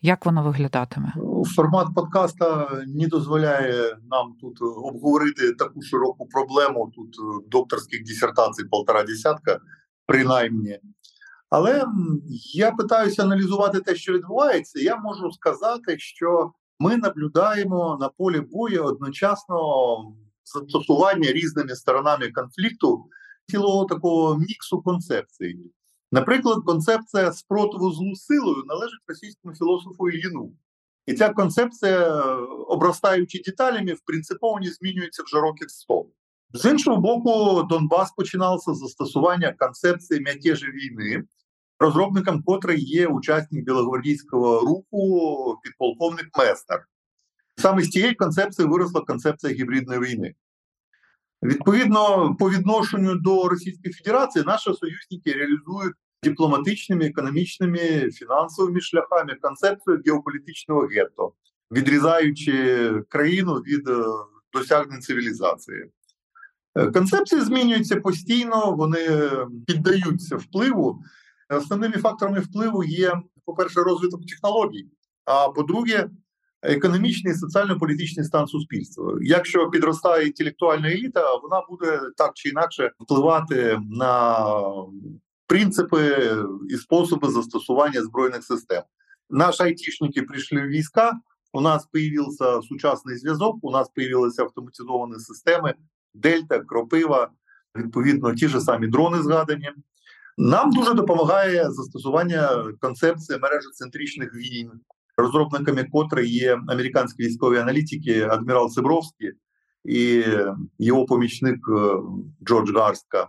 як 0.02 0.26
воно 0.26 0.42
виглядатиме? 0.42 1.12
Формат 1.56 1.94
подкаста 1.94 2.68
не 2.86 3.06
дозволяє 3.06 3.96
нам 4.10 4.34
тут 4.40 4.62
обговорити 4.62 5.52
таку 5.52 5.82
широку 5.82 6.26
проблему. 6.26 6.92
Тут 6.94 7.16
докторських 7.50 8.04
дисертацій 8.04 8.64
полтора 8.64 9.02
десятка 9.02 9.58
принаймні. 10.06 10.78
Але 11.50 11.84
я 12.54 12.70
питаюся 12.70 13.22
аналізувати 13.22 13.80
те, 13.80 13.94
що 13.94 14.12
відбувається. 14.12 14.80
Я 14.80 14.96
можу 14.96 15.30
сказати, 15.32 15.98
що 15.98 16.52
ми 16.78 16.96
наблюдаємо 16.96 17.98
на 18.00 18.08
полі 18.08 18.40
бою 18.40 18.84
одночасно 18.84 19.56
застосування 20.44 21.32
різними 21.32 21.76
сторонами 21.76 22.28
конфлікту 22.28 23.04
цілого 23.50 23.84
такого 23.84 24.38
міксу 24.38 24.82
концепцій. 24.82 25.72
Наприклад, 26.12 26.58
концепція 26.66 27.32
спротиву 27.32 27.92
злу 27.92 28.14
силою 28.16 28.64
належить 28.66 29.00
російському 29.08 29.54
філософу 29.54 30.08
Ільїну. 30.08 30.52
І 31.06 31.14
ця 31.14 31.28
концепція, 31.28 32.24
обростаючи 32.68 33.42
деталями, 33.44 33.92
в 33.92 34.00
принципово 34.00 34.60
не 34.60 34.70
змінюється 34.70 35.22
вже 35.22 35.40
років 35.40 35.70
100. 35.70 36.06
З 36.52 36.70
іншого 36.70 36.96
боку, 36.96 37.62
Донбас 37.62 38.12
починався 38.12 38.74
з 38.74 38.78
застосування 38.78 39.54
концепції 39.58 40.20
м'ятежі 40.20 40.66
війни, 40.66 41.24
розробником 41.78 42.42
котрий 42.42 42.84
є 42.84 43.06
учасник 43.06 43.64
білогвардійського 43.64 44.60
руху 44.60 45.58
підполковник 45.62 46.28
Местер. 46.38 46.86
Саме 47.56 47.82
з 47.82 47.88
цієї 47.88 48.14
концепції 48.14 48.68
виросла 48.68 49.00
концепція 49.00 49.52
гібридної 49.52 50.00
війни. 50.00 50.34
Відповідно, 51.42 52.34
по 52.38 52.50
відношенню 52.50 53.14
до 53.14 53.48
Російської 53.48 53.94
Федерації 53.94 54.44
наші 54.44 54.64
союзники 54.64 55.32
реалізують 55.32 55.94
дипломатичними, 56.22 57.06
економічними, 57.06 58.10
фінансовими 58.10 58.80
шляхами 58.80 59.34
концепцію 59.34 60.02
геополітичного 60.06 60.80
гетто, 60.80 61.32
відрізаючи 61.72 62.90
країну 63.08 63.54
від 63.54 63.88
е, 63.88 64.04
досягнень 64.52 65.00
цивілізації. 65.00 65.84
Е, 66.74 66.86
концепції 66.86 67.40
змінюються 67.40 67.96
постійно, 67.96 68.72
вони 68.72 69.30
піддаються 69.66 70.36
впливу. 70.36 71.02
Основними 71.48 71.94
факторами 71.94 72.40
впливу 72.40 72.84
є, 72.84 73.12
по-перше, 73.44 73.80
розвиток 73.80 74.26
технологій, 74.26 74.86
а 75.24 75.48
по-друге, 75.48 76.08
економічний 76.62 77.34
соціально-політичний 77.34 78.26
стан 78.26 78.46
суспільства. 78.46 79.18
Якщо 79.20 79.70
підростає 79.70 80.26
інтелектуальна 80.26 80.88
еліта, 80.88 81.36
вона 81.36 81.62
буде 81.70 82.00
так 82.16 82.30
чи 82.34 82.48
інакше 82.48 82.90
впливати 83.00 83.78
на 83.90 84.44
принципи 85.46 86.34
і 86.68 86.76
способи 86.76 87.28
застосування 87.28 88.02
збройних 88.02 88.44
систем. 88.44 88.82
Наші 89.30 89.62
айтішники 89.62 90.22
прийшли 90.22 90.60
в 90.60 90.66
війська. 90.66 91.12
У 91.52 91.60
нас 91.60 91.86
появився 91.86 92.62
сучасний 92.62 93.16
зв'язок, 93.16 93.56
у 93.62 93.70
нас 93.70 93.88
появилися 93.88 94.42
автоматизовані 94.42 95.14
системи, 95.18 95.74
Дельта, 96.14 96.60
Кропива, 96.60 97.30
відповідно, 97.76 98.34
ті 98.34 98.48
ж 98.48 98.60
самі 98.60 98.86
дрони 98.86 99.22
згадані. 99.22 99.70
Нам 100.38 100.70
дуже 100.70 100.94
допомагає 100.94 101.70
застосування 101.70 102.64
концепції 102.80 103.38
мережоцентричних 103.38 104.34
війн, 104.34 104.70
розробниками 105.20 105.84
котрої 105.84 106.32
є 106.32 106.60
американські 106.68 107.22
військові 107.22 107.58
аналітики, 107.58 108.22
адмірал 108.22 108.70
Сибровський 108.70 109.32
і 109.84 110.24
його 110.78 111.06
помічник 111.06 111.58
е, 111.68 111.96
Джордж 112.44 112.70
Гарстка. 112.74 113.28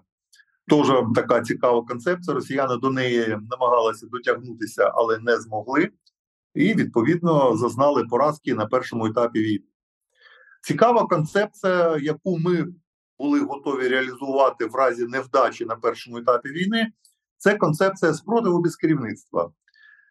Теж 0.68 0.88
така 1.16 1.42
цікава 1.42 1.82
концепція. 1.82 2.36
Росіяни 2.36 2.78
до 2.78 2.90
неї 2.90 3.38
намагалися 3.52 4.08
дотягнутися, 4.08 4.92
але 4.96 5.20
не 5.20 5.38
змогли, 5.38 5.90
і 6.56 6.74
відповідно 6.74 7.58
зазнали 7.58 8.04
поразки 8.04 8.54
на 8.54 8.66
першому 8.66 9.06
етапі 9.06 9.40
війни. 9.40 9.66
Цікава 10.62 11.08
концепція, 11.08 11.98
яку 12.02 12.40
ми 12.40 12.68
були 13.20 13.40
готові 13.40 13.88
реалізувати 13.88 14.66
в 14.66 14.76
разі 14.76 15.06
невдачі 15.06 15.66
на 15.66 15.76
першому 15.76 16.18
етапі 16.18 16.50
війни, 16.50 16.92
це 17.38 17.56
концепція 17.56 18.14
спротиву 18.14 18.62
без 18.62 18.76
керівництва. 18.76 19.52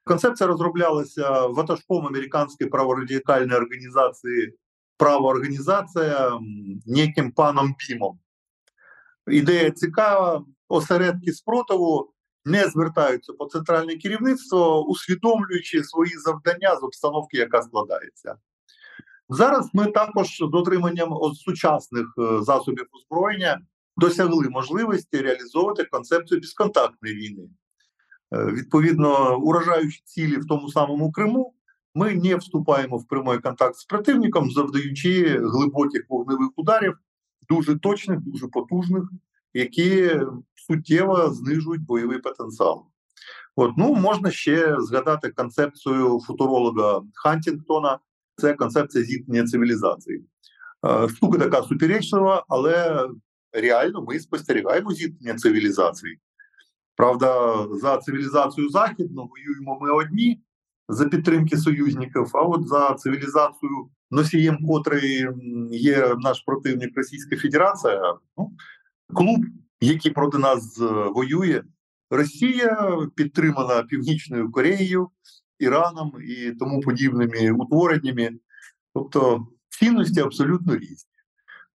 Концепція 0.05 0.47
розроблялася 0.47 1.47
ватажком 1.47 2.07
американської 2.07 2.71
праворадикальної 2.71 3.61
організації 3.61 4.55
правоорганізація 4.97 6.41
неким 6.87 7.33
паном 7.33 7.75
Бімом. 7.79 8.19
Ідея 9.29 9.71
цікава, 9.71 10.45
осередки 10.69 11.33
спротиву 11.33 12.13
не 12.45 12.69
звертаються 12.69 13.33
по 13.33 13.45
центральне 13.45 13.97
керівництво, 13.97 14.87
усвідомлюючи 14.87 15.85
свої 15.85 16.13
завдання 16.19 16.77
з 16.77 16.83
обстановки, 16.83 17.37
яка 17.37 17.63
складається. 17.63 18.35
Зараз 19.29 19.71
ми 19.73 19.87
також 19.87 20.37
з 20.37 20.51
дотриманням 20.53 21.15
сучасних 21.35 22.07
е, 22.19 22.43
засобів 22.43 22.87
озброєння 22.93 23.61
досягли 23.97 24.49
можливості 24.49 25.19
реалізовувати 25.19 25.85
концепцію 25.85 26.41
безконтактної 26.41 27.15
війни. 27.15 27.49
Е, 28.33 28.45
відповідно, 28.45 29.39
уражаючи 29.39 30.01
цілі 30.05 30.37
в 30.37 30.47
тому 30.47 30.71
самому 30.71 31.13
Криму, 31.13 31.55
ми 31.95 32.15
не 32.15 32.37
вступаємо 32.37 32.97
в 32.97 33.07
прямий 33.07 33.39
контакт 33.39 33.77
з 33.77 33.85
противником, 33.85 34.51
завдаючи 34.51 35.39
глибоких 35.43 36.03
вогневих 36.09 36.51
ударів, 36.57 36.95
дуже 37.49 37.79
точних, 37.79 38.21
дуже 38.21 38.49
потужних, 38.49 39.03
які 39.55 40.21
суттєво 40.55 41.31
знижують 41.31 41.83
бойовий 41.83 42.19
потенціал. 42.19 42.87
От 43.57 43.71
ну 43.77 43.95
можна 43.95 44.31
ще 44.31 44.77
згадати 44.81 45.31
концепцію 45.31 46.21
футуролога 46.27 47.03
Хантінгтона 47.15 47.99
це 48.37 48.55
концепція 48.55 49.05
зіткнення 49.05 49.45
цивілізації. 49.45 50.25
Е, 50.87 51.09
штука 51.09 51.39
така 51.39 51.63
суперечлива, 51.63 52.45
але 52.49 53.09
реально 53.53 54.03
ми 54.03 54.19
спостерігаємо 54.19 54.93
зіткнення 54.93 55.39
цивілізації. 55.39 56.19
Правда, 57.01 57.67
за 57.71 57.99
цивілізацію 57.99 58.69
західну 58.69 59.31
воюємо 59.31 59.79
ми 59.81 59.91
одні 59.91 60.41
за 60.89 61.05
підтримки 61.05 61.57
союзників, 61.57 62.31
а 62.35 62.43
от 62.43 62.69
за 62.69 62.95
цивілізацію 62.95 63.71
носієм, 64.11 64.59
котрий 64.67 65.27
є 65.71 66.15
наш 66.19 66.41
противник 66.47 66.97
Російська 66.97 67.37
Федерація, 67.37 68.15
ну, 68.39 68.53
клуб, 69.15 69.41
який 69.81 70.13
проти 70.13 70.39
нас 70.39 70.81
е, 70.81 70.85
воює. 71.15 71.63
Росія 72.11 72.99
підтримана 73.15 73.83
Північною 73.83 74.53
Кореєю, 74.53 75.09
Іраном 75.59 76.13
і 76.23 76.51
тому 76.51 76.81
подібними 76.81 77.51
утвореннями. 77.51 78.31
Тобто 78.95 79.47
цінності 79.69 80.21
абсолютно 80.21 80.77
різні. 80.77 81.11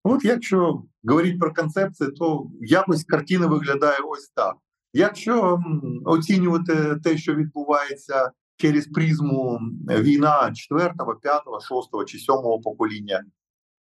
От 0.04 0.26
якщо 0.26 0.84
говорити 1.08 1.38
про 1.38 1.54
концепції, 1.54 2.12
то 2.12 2.48
якось 2.62 3.04
картина 3.04 3.48
виглядає 3.48 4.00
ось 4.00 4.30
так. 4.36 4.56
Якщо 4.98 5.64
оцінювати 6.06 6.96
те, 7.04 7.18
що 7.18 7.36
відбувається 7.36 8.32
через 8.58 8.88
призму 8.88 9.60
війна 9.90 10.52
4, 10.56 10.94
5, 11.22 11.42
6 11.62 12.06
чи 12.08 12.18
7 12.18 12.36
покоління, 12.64 13.24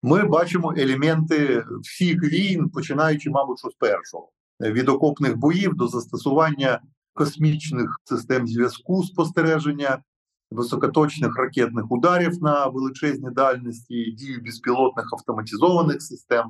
ми 0.04 0.24
бачимо 0.24 0.74
елементи 0.78 1.64
всіх 1.82 2.24
війн, 2.24 2.70
починаючи, 2.70 3.30
мабуть, 3.30 3.60
що 3.60 3.70
з 3.70 3.74
першого 3.74 4.30
від 4.62 4.90
окопних 4.90 5.38
боїв 5.38 5.76
до 5.76 5.88
застосування 5.88 6.82
космічних 7.14 8.00
систем 8.04 8.48
зв'язку 8.48 9.04
спостереження, 9.04 10.04
високоточних 10.52 11.38
ракетних 11.38 11.92
ударів 11.92 12.44
на 12.44 12.68
величезні 12.68 13.30
дальності, 13.32 14.12
дію 14.12 14.42
безпілотних 14.46 15.10
автоматизованих 15.14 16.02
систем. 16.02 16.46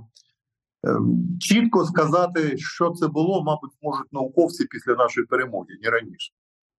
Ем, 0.83 1.37
чітко 1.39 1.85
сказати, 1.85 2.57
що 2.57 2.89
це 2.89 3.07
було, 3.07 3.43
мабуть, 3.43 3.71
можуть 3.81 4.13
науковці 4.13 4.65
після 4.65 4.95
нашої 4.95 5.27
перемоги, 5.27 5.67
не 5.83 5.89
раніше. 5.89 6.33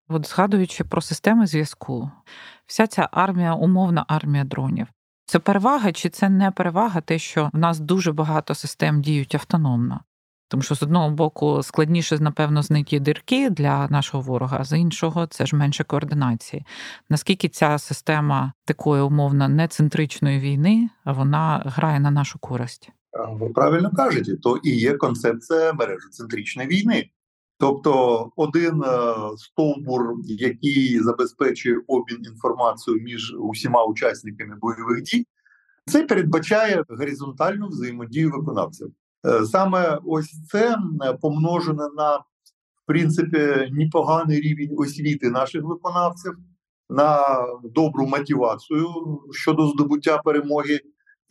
От 0.08 0.28
згадуючи 0.28 0.84
про 0.84 1.00
системи 1.00 1.46
зв'язку, 1.46 2.10
вся 2.66 2.86
ця 2.86 3.08
армія, 3.12 3.54
умовна 3.54 4.04
армія 4.08 4.44
дронів. 4.44 4.86
Це 5.26 5.38
перевага 5.38 5.92
чи 5.92 6.08
це 6.08 6.28
не 6.28 6.50
перевага, 6.50 7.00
те, 7.00 7.18
що 7.18 7.50
в 7.52 7.58
нас 7.58 7.80
дуже 7.80 8.12
багато 8.12 8.54
систем 8.54 9.02
діють 9.02 9.34
автономно? 9.34 10.00
Тому 10.48 10.62
що 10.62 10.74
з 10.74 10.82
одного 10.82 11.10
боку 11.10 11.62
складніше, 11.62 12.18
напевно, 12.18 12.62
знайти 12.62 12.98
дірки 12.98 13.50
для 13.50 13.88
нашого 13.88 14.22
ворога, 14.22 14.56
а 14.60 14.64
з 14.64 14.78
іншого 14.78 15.26
це 15.26 15.46
ж 15.46 15.56
менше 15.56 15.84
координації. 15.84 16.66
Наскільки 17.10 17.48
ця 17.48 17.78
система 17.78 18.52
такої 18.64 19.02
умовно 19.02 19.48
нецентричної 19.48 20.38
війни 20.38 20.88
вона 21.04 21.62
грає 21.66 22.00
на 22.00 22.10
нашу 22.10 22.38
користь? 22.38 22.90
Ви 23.12 23.48
правильно 23.48 23.90
кажете, 23.96 24.36
то 24.36 24.56
і 24.56 24.70
є 24.70 24.94
концепція 24.94 25.72
мережоцентричної 25.72 26.68
війни. 26.68 27.10
Тобто 27.58 28.30
один 28.36 28.82
е, 28.82 29.14
стовбур, 29.36 30.14
який 30.24 30.98
забезпечує 30.98 31.80
обмін 31.86 32.24
інформацією 32.24 33.02
між 33.02 33.34
усіма 33.38 33.84
учасниками 33.84 34.56
бойових 34.60 35.02
дій, 35.02 35.26
це 35.86 36.02
передбачає 36.02 36.84
горизонтальну 36.88 37.68
взаємодію 37.68 38.30
виконавців. 38.30 38.92
Е, 39.26 39.44
саме 39.46 39.98
ось 40.04 40.46
це 40.48 40.76
помножене 41.20 41.88
на 41.96 42.16
в 42.16 42.86
принципі 42.86 43.68
непоганий 43.72 44.40
рівень 44.40 44.74
освіти 44.78 45.30
наших 45.30 45.62
виконавців, 45.62 46.32
на 46.90 47.24
добру 47.64 48.06
мотивацію 48.06 48.88
щодо 49.30 49.66
здобуття 49.68 50.18
перемоги, 50.18 50.80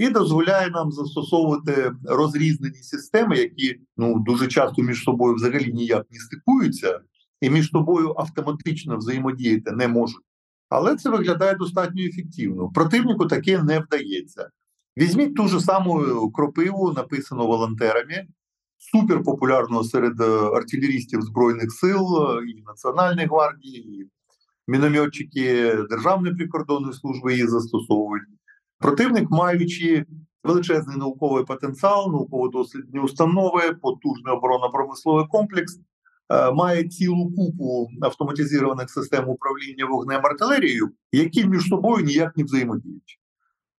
і 0.02 0.10
дозволяє 0.10 0.70
нам 0.70 0.92
застосовувати 0.92 1.92
розрізнені 2.04 2.84
системи, 2.84 3.38
які 3.38 3.80
ну 3.98 4.20
дуже 4.20 4.48
часто 4.48 4.82
між 4.82 5.04
собою 5.04 5.36
взагалі 5.36 5.74
ніяк 5.74 6.06
не 6.12 6.20
стикуються, 6.20 7.00
і 7.42 7.50
між 7.50 7.70
собою 7.70 8.14
автоматично 8.18 8.98
взаємодіяти 8.98 9.72
не 9.72 9.88
можуть. 9.88 10.24
Але 10.70 10.96
це 10.96 11.10
виглядає 11.10 11.56
достатньо 11.56 12.04
ефективно. 12.04 12.70
Противнику 12.70 13.26
таке 13.26 13.64
не 13.64 13.80
вдається. 13.80 14.50
Візьміть 14.98 15.36
ту 15.36 15.48
ж 15.48 15.60
саму 15.60 16.32
кропиву, 16.32 16.92
написану 16.92 17.48
волонтерами, 17.48 18.28
суперпопулярну 18.78 19.84
серед 19.84 20.22
е, 20.22 20.26
артилерістів 20.56 21.22
Збройних 21.22 21.72
сил 21.72 22.00
е, 22.00 22.50
і 22.50 22.62
Національної 22.62 23.28
гвардії, 23.28 24.02
і 24.02 24.10
мінометчики 24.68 25.76
Державної 25.90 26.36
прикордонної 26.36 26.94
служби 26.94 27.32
її 27.34 27.48
застосовують. 27.48 28.24
Противник, 28.82 29.30
маючи 29.30 30.06
величезний 30.44 30.98
науковий 30.98 31.46
потенціал, 31.46 32.12
науково-дослідні 32.12 33.00
установи, 33.00 33.74
потужний 33.82 34.34
оборонно-промисловий 34.34 35.28
комплекс, 35.30 35.80
е, 36.30 36.52
має 36.52 36.90
цілу 36.90 37.32
купу 37.36 37.90
автоматизованих 38.02 38.90
систем 38.90 39.30
управління 39.30 39.86
вогнем 39.86 40.22
артилерією, 40.26 40.92
які 41.12 41.46
між 41.46 41.64
собою 41.64 42.06
ніяк 42.06 42.38
не 42.38 42.44
взаємодіють. 42.44 43.20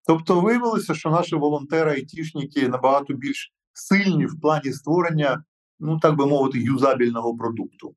Тобто 0.07 0.41
виявилося, 0.41 0.95
що 0.95 1.11
наші 1.11 1.37
волонтери 1.37 1.91
айтішники 1.91 2.69
набагато 2.69 3.15
більш 3.15 3.53
сильні 3.73 4.27
в 4.27 4.41
плані 4.41 4.73
створення, 4.73 5.45
ну 5.81 5.99
так 5.99 6.17
би 6.17 6.27
мовити, 6.27 6.59
юзабільного 6.59 7.37
продукту. 7.37 7.95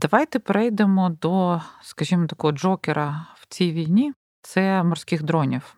Давайте 0.00 0.38
перейдемо 0.38 1.10
до, 1.10 1.60
скажімо, 1.82 2.26
такого 2.26 2.52
джокера 2.52 3.26
в 3.34 3.46
цій 3.48 3.72
війні. 3.72 4.12
Це 4.42 4.82
морських 4.82 5.22
дронів. 5.22 5.74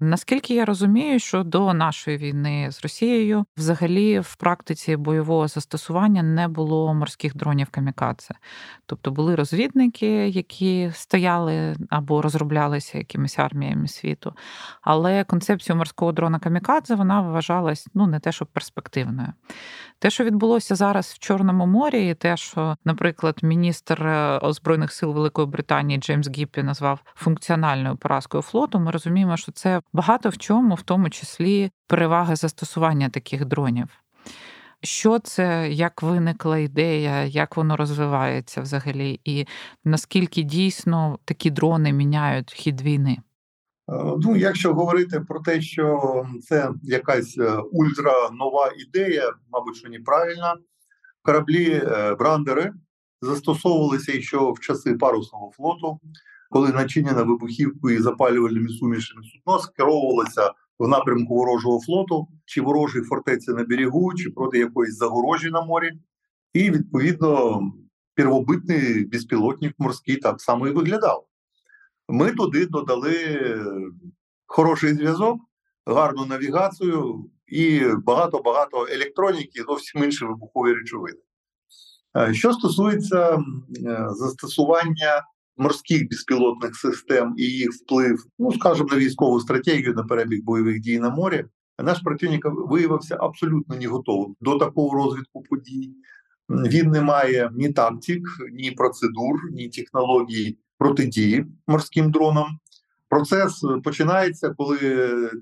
Наскільки 0.00 0.54
я 0.54 0.64
розумію, 0.64 1.18
що 1.18 1.42
до 1.42 1.74
нашої 1.74 2.16
війни 2.16 2.68
з 2.70 2.82
Росією 2.82 3.44
взагалі 3.56 4.20
в 4.20 4.36
практиці 4.36 4.96
бойового 4.96 5.48
застосування 5.48 6.22
не 6.22 6.48
було 6.48 6.94
морських 6.94 7.36
дронів 7.36 7.68
камікадзе. 7.70 8.34
Тобто 8.86 9.10
були 9.10 9.34
розвідники, 9.34 10.28
які 10.28 10.90
стояли 10.94 11.76
або 11.90 12.22
розроблялися 12.22 12.98
якимись 12.98 13.38
арміями 13.38 13.88
світу. 13.88 14.34
Але 14.82 15.24
концепція 15.24 15.76
морського 15.76 16.12
дрона 16.12 16.38
камікадзе 16.38 16.94
вона 16.94 17.20
вважалась 17.20 17.88
ну 17.94 18.06
не 18.06 18.20
те, 18.20 18.32
що 18.32 18.46
перспективною. 18.46 19.32
Те, 19.98 20.10
що 20.10 20.24
відбулося 20.24 20.74
зараз 20.74 21.06
в 21.06 21.18
Чорному 21.18 21.66
морі, 21.66 22.08
і 22.08 22.14
те, 22.14 22.36
що, 22.36 22.76
наприклад, 22.84 23.38
міністр 23.42 24.06
е, 24.06 24.38
озброєних 24.38 24.92
сил 24.92 25.12
Великої 25.12 25.46
Британії 25.46 25.98
Джеймс 25.98 26.28
Гіппі 26.28 26.62
назвав 26.62 27.00
функціональною 27.14 27.96
поразкою 27.96 28.42
флоту, 28.42 28.80
ми 28.80 28.90
розуміємо, 28.90 29.36
що 29.36 29.52
це 29.52 29.80
багато 29.92 30.28
в 30.28 30.38
чому, 30.38 30.74
в 30.74 30.82
тому 30.82 31.10
числі 31.10 31.70
переваги 31.86 32.36
застосування 32.36 33.08
таких 33.08 33.44
дронів. 33.44 33.88
Що 34.82 35.18
це, 35.18 35.70
як 35.70 36.02
виникла 36.02 36.58
ідея, 36.58 37.24
як 37.24 37.56
воно 37.56 37.76
розвивається 37.76 38.60
взагалі, 38.60 39.20
і 39.24 39.46
наскільки 39.84 40.42
дійсно 40.42 41.18
такі 41.24 41.50
дрони 41.50 41.92
міняють 41.92 42.52
хід 42.52 42.80
війни? 42.80 43.18
Е, 43.88 44.16
ну, 44.18 44.36
якщо 44.36 44.74
говорити 44.74 45.20
про 45.20 45.40
те, 45.40 45.60
що 45.60 46.26
це 46.42 46.70
якась 46.82 47.38
е, 47.38 47.56
ультранова 47.72 48.72
ідея, 48.78 49.32
мабуть, 49.52 49.76
що 49.76 49.88
неправильна. 49.88 50.56
Кораблі 51.22 51.70
е, 51.70 52.14
брандери 52.14 52.72
застосовувалися 53.22 54.22
ще 54.22 54.36
в 54.36 54.60
часи 54.60 54.94
парусного 54.94 55.50
флоту, 55.56 56.00
коли 56.50 56.72
начинена 56.72 57.22
вибухівкою 57.22 57.96
і 57.96 58.02
запалювальними 58.02 58.68
сумішами 58.68 59.22
судно 59.22 59.58
скеровувалося 59.58 60.52
в 60.78 60.88
напрямку 60.88 61.34
ворожого 61.34 61.80
флоту, 61.80 62.28
чи 62.44 62.60
ворожій 62.60 63.00
фортеці 63.00 63.50
на 63.50 63.64
берегу, 63.64 64.14
чи 64.14 64.30
проти 64.30 64.58
якоїсь 64.58 64.96
загорожі 64.96 65.50
на 65.50 65.62
морі, 65.62 65.90
і 66.52 66.70
відповідно 66.70 67.60
первобитний 68.14 69.04
безпілотник 69.04 69.74
морський 69.78 70.16
так 70.16 70.40
само 70.40 70.68
і 70.68 70.70
виглядав. 70.70 71.26
Ми 72.08 72.30
туди 72.30 72.66
додали 72.66 73.16
хороший 74.46 74.94
зв'язок, 74.94 75.40
гарну 75.86 76.26
навігацію 76.26 77.30
і 77.46 77.82
багато-багато 78.06 78.86
електроніки, 78.90 79.62
зовсім 79.62 80.04
інші 80.04 80.24
вибухові 80.24 80.72
речовини. 80.72 81.18
Е, 82.16 82.34
що 82.34 82.52
стосується 82.52 83.34
е, 83.34 83.40
застосування 84.10 85.22
морських 85.56 86.08
безпілотних 86.08 86.76
систем 86.76 87.34
і 87.36 87.42
їх 87.42 87.70
вплив, 87.72 88.24
ну 88.38 88.52
скажімо, 88.52 88.88
на 88.92 88.96
військову 88.96 89.40
стратегію 89.40 89.94
на 89.94 90.04
перебіг 90.04 90.44
бойових 90.44 90.80
дій 90.80 90.98
на 90.98 91.10
морі, 91.10 91.44
наш 91.78 92.00
противник 92.00 92.42
виявився 92.44 93.16
абсолютно 93.20 93.76
не 93.76 93.86
готовим 93.86 94.36
до 94.40 94.58
такого 94.58 94.96
розвитку 94.96 95.42
подій. 95.42 95.90
Він 96.48 96.90
не 96.90 97.00
має 97.00 97.50
ні 97.54 97.72
тактик, 97.72 98.22
ні 98.52 98.70
процедур, 98.70 99.50
ні 99.52 99.68
технологій 99.68 100.58
протидії 100.78 101.46
морським 101.66 102.10
дронам. 102.10 102.46
Процес 103.08 103.64
починається, 103.84 104.54
коли 104.56 104.78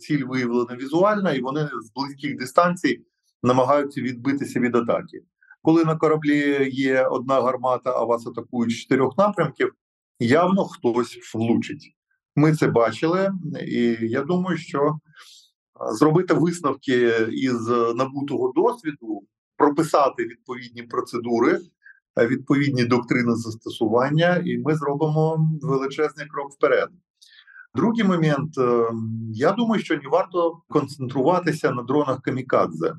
ціль 0.01 0.25
виявлена 0.25 0.77
візуально, 0.77 1.33
і 1.33 1.41
вони 1.41 1.61
з 1.61 1.93
близьких 1.95 2.37
дистанцій 2.37 3.01
намагаються 3.43 4.01
відбитися 4.01 4.61
від 4.61 4.77
атаки. 4.77 5.23
Коли 5.63 5.85
на 5.85 5.97
кораблі 5.97 6.71
є 6.73 7.07
одна 7.07 7.41
гармата, 7.41 7.91
а 7.97 8.05
вас 8.05 8.27
атакують 8.27 8.73
з 8.73 8.77
чотирьох 8.77 9.19
напрямків, 9.19 9.73
явно 10.27 10.65
хтось 10.65 11.35
влучить. 11.35 11.97
Ми 12.37 12.55
це 12.55 12.67
бачили, 12.67 13.33
і 13.67 13.97
я 14.01 14.23
думаю, 14.23 14.59
що 14.59 14.99
зробити 15.91 16.35
висновки 16.35 17.27
із 17.33 17.69
набутого 17.95 18.53
досвіду, 18.57 19.23
прописати 19.57 20.25
відповідні 20.25 20.83
процедури, 20.83 21.61
відповідні 22.17 22.85
доктрини 22.85 23.35
застосування, 23.35 24.43
і 24.45 24.59
ми 24.59 24.75
зробимо 24.75 25.51
величезний 25.63 26.27
крок 26.27 26.53
вперед. 26.53 26.89
Другий 27.75 28.05
момент, 28.05 28.55
я 29.33 29.53
думаю, 29.53 29.83
що 29.83 29.95
не 29.95 30.09
варто 30.09 30.63
концентруватися 30.69 31.71
на 31.71 31.83
дронах 31.83 32.23
камікадзе. 32.23 32.95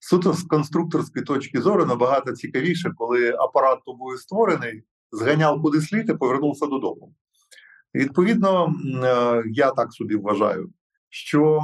Суто 0.00 0.32
з 0.32 0.42
конструкторської 0.42 1.24
точки 1.24 1.60
зору 1.60 1.86
набагато 1.86 2.32
цікавіше, 2.32 2.92
коли 2.96 3.30
апарат 3.30 3.78
тобою 3.84 4.18
створений, 4.18 4.82
зганяв 5.12 5.62
куди 5.62 5.80
слід 5.80 6.10
і 6.10 6.14
повернувся 6.14 6.66
додому. 6.66 7.14
відповідно, 7.94 8.74
е, 9.04 9.42
я 9.52 9.70
так 9.70 9.92
собі 9.92 10.16
вважаю, 10.16 10.70
що 11.08 11.60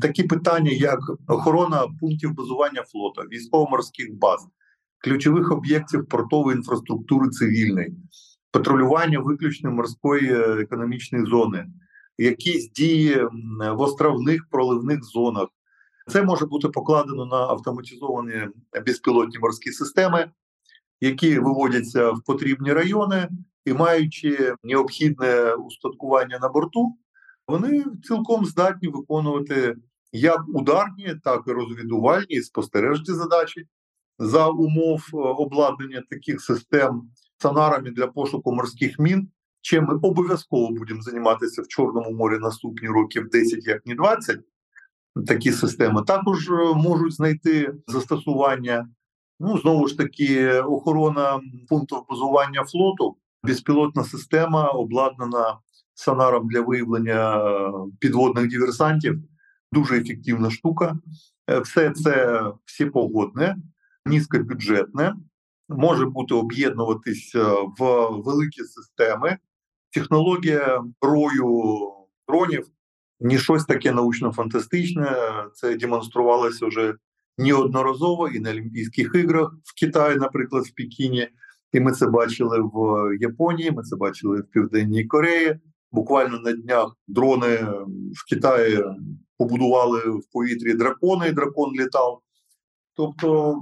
такі 0.00 0.22
питання, 0.22 0.70
як 0.70 0.98
охорона 1.28 1.86
пунктів 2.00 2.34
базування 2.34 2.82
флота, 2.82 3.22
військово-морських 3.22 4.14
баз, 4.14 4.48
ключових 4.98 5.52
об'єктів 5.52 6.08
портової 6.08 6.56
інфраструктури 6.56 7.28
цивільної, 7.28 7.96
патрулювання 8.50 9.18
виключно 9.18 9.70
морської 9.70 10.32
е, 10.32 10.62
економічної 10.62 11.26
зони, 11.26 11.66
якісь 12.18 12.72
дії 12.72 13.28
в 13.72 13.80
островних 13.80 14.48
проливних 14.50 15.04
зонах, 15.04 15.48
це 16.08 16.22
може 16.22 16.46
бути 16.46 16.68
покладено 16.68 17.26
на 17.26 17.36
автоматизовані 17.36 18.48
безпілотні 18.86 19.38
морські 19.38 19.72
системи, 19.72 20.30
які 21.00 21.38
виводяться 21.38 22.10
в 22.10 22.22
потрібні 22.26 22.72
райони 22.72 23.28
і 23.64 23.72
маючи 23.72 24.54
необхідне 24.62 25.54
устаткування 25.54 26.38
на 26.42 26.48
борту, 26.48 26.96
вони 27.48 27.84
цілком 28.02 28.44
здатні 28.44 28.88
виконувати 28.88 29.76
як 30.12 30.44
ударні, 30.48 31.14
так 31.24 31.42
і 31.46 31.50
розвідувальні 31.50 32.26
і 32.28 32.42
спостережні 32.42 33.14
задачі 33.14 33.66
за 34.18 34.48
умов 34.48 35.04
е, 35.14 35.16
обладнання 35.16 36.02
таких 36.10 36.40
систем 36.40 37.02
сонарами 37.42 37.90
для 37.90 38.06
пошуку 38.06 38.52
морських 38.52 38.98
мін. 38.98 39.28
Чим 39.60 39.84
ми 39.84 39.94
обов'язково 39.94 40.70
будемо 40.70 41.02
займатися 41.02 41.62
в 41.62 41.68
Чорному 41.68 42.10
морі 42.10 42.38
наступні 42.38 42.88
років 42.88 43.28
10, 43.28 43.66
як 43.66 43.86
не 43.86 43.94
20, 43.94 44.40
такі 45.26 45.52
системи 45.52 46.02
також 46.02 46.50
е, 46.50 46.74
можуть 46.74 47.12
знайти 47.12 47.74
застосування. 47.86 48.88
Ну 49.40 49.58
знову 49.58 49.88
ж 49.88 49.98
таки, 49.98 50.52
охорона 50.60 51.40
пунктів 51.68 51.98
базування 52.08 52.64
флоту, 52.64 53.16
безпілотна 53.42 54.04
система, 54.04 54.68
обладнана 54.68 55.58
сонаром 55.94 56.48
для 56.48 56.60
виявлення 56.60 57.36
е, 57.36 57.72
підводних 58.00 58.48
диверсантів. 58.48 59.18
Дуже 59.72 60.00
ефективна 60.00 60.50
штука. 60.50 60.98
Е, 61.50 61.58
все 61.60 61.90
це 61.90 62.42
всепогодне, 62.64 63.56
низькобюджетне, 64.06 65.14
може 65.68 66.06
бути 66.06 66.34
об'єднуватись 66.34 67.34
в 67.78 68.08
великі 68.10 68.62
системи. 68.62 69.38
Технологія 69.92 70.84
рою 71.00 71.80
дронів 72.28 72.66
ні 73.20 73.38
щось 73.38 73.64
таке 73.64 73.92
научно-фантастичне. 73.92 75.16
Це 75.54 75.76
демонструвалося 75.76 76.66
вже 76.66 76.94
неодноразово 77.38 78.28
і 78.28 78.40
на 78.40 78.50
Олімпійських 78.50 79.10
іграх 79.14 79.54
в 79.64 79.80
Китаї, 79.80 80.16
наприклад, 80.16 80.64
в 80.64 80.74
Пекіні. 80.74 81.28
І 81.72 81.80
ми 81.80 81.92
це 81.92 82.06
бачили 82.06 82.60
в 82.60 83.08
Японії. 83.20 83.70
Ми 83.70 83.82
це 83.82 83.96
бачили 83.96 84.40
в 84.40 84.50
Південній 84.50 85.04
Кореї. 85.04 85.60
Буквально 85.92 86.38
на 86.38 86.52
днях 86.52 86.96
дрони 87.08 87.56
в 88.14 88.28
Китаї 88.28 88.84
побудували 89.38 90.00
в 90.00 90.22
повітрі 90.32 90.74
дракони, 90.74 91.28
і 91.28 91.32
дракон 91.32 91.72
літав. 91.72 92.20
Тобто, 92.96 93.56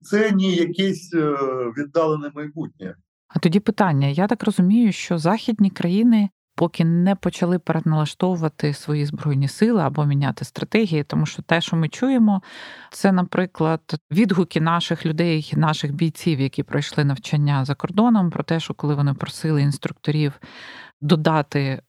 це 0.00 0.32
не 0.32 0.46
якесь 0.46 1.14
е, 1.14 1.36
віддалене 1.78 2.30
майбутнє. 2.34 2.94
А 3.28 3.38
тоді 3.38 3.60
питання: 3.60 4.06
я 4.06 4.26
так 4.26 4.44
розумію, 4.44 4.92
що 4.92 5.18
західні 5.18 5.70
країни 5.70 6.28
поки 6.58 6.84
не 6.84 7.14
почали 7.14 7.58
переналаштовувати 7.58 8.74
свої 8.74 9.06
збройні 9.06 9.48
сили 9.48 9.82
або 9.82 10.04
міняти 10.04 10.44
стратегії, 10.44 11.04
тому 11.04 11.26
що 11.26 11.42
те, 11.42 11.60
що 11.60 11.76
ми 11.76 11.88
чуємо, 11.88 12.42
це, 12.90 13.12
наприклад, 13.12 13.80
відгуки 14.10 14.60
наших 14.60 15.06
людей, 15.06 15.52
наших 15.56 15.92
бійців, 15.94 16.40
які 16.40 16.62
пройшли 16.62 17.04
навчання 17.04 17.64
за 17.64 17.74
кордоном, 17.74 18.30
про 18.30 18.44
те, 18.44 18.60
що 18.60 18.74
коли 18.74 18.94
вони 18.94 19.14
просили 19.14 19.62
інструкторів 19.62 20.32
додати 21.00 21.82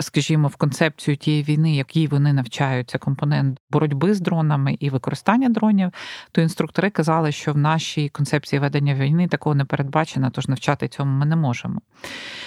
скажімо, 0.00 0.48
в 0.48 0.56
концепцію 0.56 1.16
тієї 1.16 1.42
війни, 1.42 1.76
якій 1.76 2.06
вони 2.06 2.32
навчаються, 2.32 2.98
компонент 2.98 3.58
боротьби 3.70 4.14
з 4.14 4.20
дронами 4.20 4.76
і 4.80 4.90
використання 4.90 5.48
дронів, 5.48 5.90
то 6.32 6.40
інструктори 6.40 6.90
казали, 6.90 7.32
що 7.32 7.52
в 7.52 7.58
нашій 7.58 8.08
концепції 8.08 8.60
ведення 8.60 8.94
війни 8.94 9.28
такого 9.28 9.54
не 9.54 9.64
передбачено, 9.64 10.30
тож 10.30 10.48
навчати 10.48 10.88
цьому 10.88 11.18
ми 11.18 11.26
не 11.26 11.36
можемо. 11.36 11.80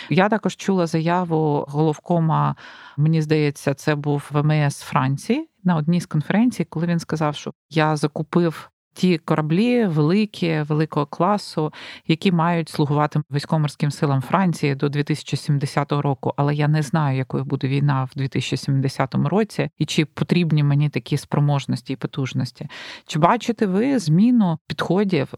Я 0.09 0.29
також 0.29 0.55
чула 0.55 0.87
заяву 0.87 1.65
головкома, 1.67 2.55
мені 2.97 3.21
здається, 3.21 3.73
це 3.73 3.95
був 3.95 4.29
ВМС 4.31 4.81
Франції 4.81 5.49
на 5.63 5.75
одній 5.75 6.01
з 6.01 6.05
конференцій, 6.05 6.65
коли 6.65 6.87
він 6.87 6.99
сказав, 6.99 7.35
що 7.35 7.53
я 7.69 7.95
закупив 7.95 8.70
ті 8.93 9.17
кораблі 9.17 9.85
великі, 9.85 10.61
великого 10.61 11.05
класу, 11.05 11.73
які 12.07 12.31
мають 12.31 12.69
слугувати 12.69 13.21
військово-морським 13.31 13.91
силам 13.91 14.21
Франції 14.21 14.75
до 14.75 14.89
2070 14.89 15.91
року. 15.91 16.33
Але 16.35 16.55
я 16.55 16.67
не 16.67 16.81
знаю, 16.81 17.17
якою 17.17 17.43
буде 17.43 17.67
війна 17.67 18.03
в 18.03 18.17
2070 18.17 19.15
році, 19.15 19.69
і 19.77 19.85
чи 19.85 20.05
потрібні 20.05 20.63
мені 20.63 20.89
такі 20.89 21.17
спроможності 21.17 21.93
і 21.93 21.95
потужності. 21.95 22.67
Чи 23.05 23.19
бачите 23.19 23.65
ви 23.65 23.99
зміну 23.99 24.57
підходів, 24.67 25.33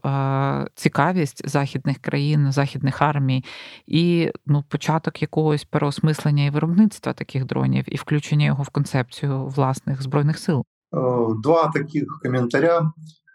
цікавість 0.74 1.48
західних 1.48 1.98
країн, 1.98 2.52
західних 2.52 3.02
армій 3.02 3.44
і 3.86 4.30
ну, 4.46 4.64
початок 4.68 5.22
якогось 5.22 5.64
переосмислення 5.64 6.44
і 6.44 6.50
виробництва 6.50 7.12
таких 7.12 7.44
дронів, 7.44 7.84
і 7.86 7.96
включення 7.96 8.46
його 8.46 8.62
в 8.62 8.68
концепцію 8.68 9.46
власних 9.46 10.02
збройних 10.02 10.38
сил? 10.38 10.64
Два 11.42 11.70
таких 11.74 12.04
коментаря. 12.22 12.92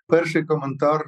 Перший 0.10 0.46
коментар: 0.46 1.06